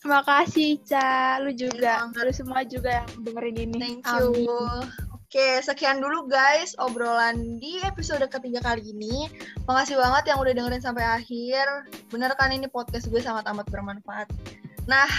Terima 0.03 0.19
kasih, 0.19 0.83
Ica. 0.83 1.39
Lu 1.39 1.55
juga. 1.55 2.03
Semangat. 2.03 2.27
Lu 2.27 2.33
semua 2.35 2.59
juga 2.67 2.89
yang 2.91 3.07
dengerin 3.23 3.55
ini. 3.71 3.79
thank 3.79 4.03
you 4.03 4.35
Amin. 4.35 5.02
Oke 5.33 5.65
sekian 5.65 5.97
dulu 5.97 6.29
guys 6.29 6.77
obrolan 6.77 7.57
di 7.57 7.81
episode 7.81 8.21
ketiga 8.29 8.61
kali 8.61 8.85
ini 8.93 9.33
makasih 9.65 9.97
banget 9.97 10.29
yang 10.29 10.37
udah 10.37 10.53
dengerin 10.53 10.77
sampai 10.77 11.01
akhir 11.01 11.65
bener 12.13 12.29
kan 12.37 12.53
ini 12.53 12.69
podcast 12.69 13.09
gue 13.09 13.17
sangat 13.17 13.41
amat 13.49 13.65
bermanfaat 13.73 14.29
nah 14.85 15.09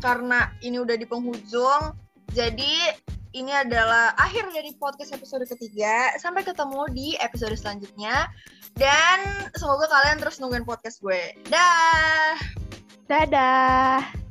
karena 0.00 0.48
ini 0.64 0.80
udah 0.80 0.96
di 0.96 1.04
penghujung 1.04 1.92
jadi 2.32 2.96
ini 3.36 3.52
adalah 3.52 4.16
akhir 4.16 4.48
dari 4.56 4.72
podcast 4.80 5.12
episode 5.12 5.44
ketiga. 5.44 6.16
Sampai 6.16 6.48
ketemu 6.48 6.88
di 6.96 7.12
episode 7.20 7.52
selanjutnya. 7.60 8.24
Dan 8.72 9.20
semoga 9.52 9.84
kalian 9.84 10.16
terus 10.16 10.40
nungguin 10.40 10.64
podcast 10.64 11.04
gue. 11.04 11.36
Dah! 11.52 12.40
Dadah. 13.04 14.27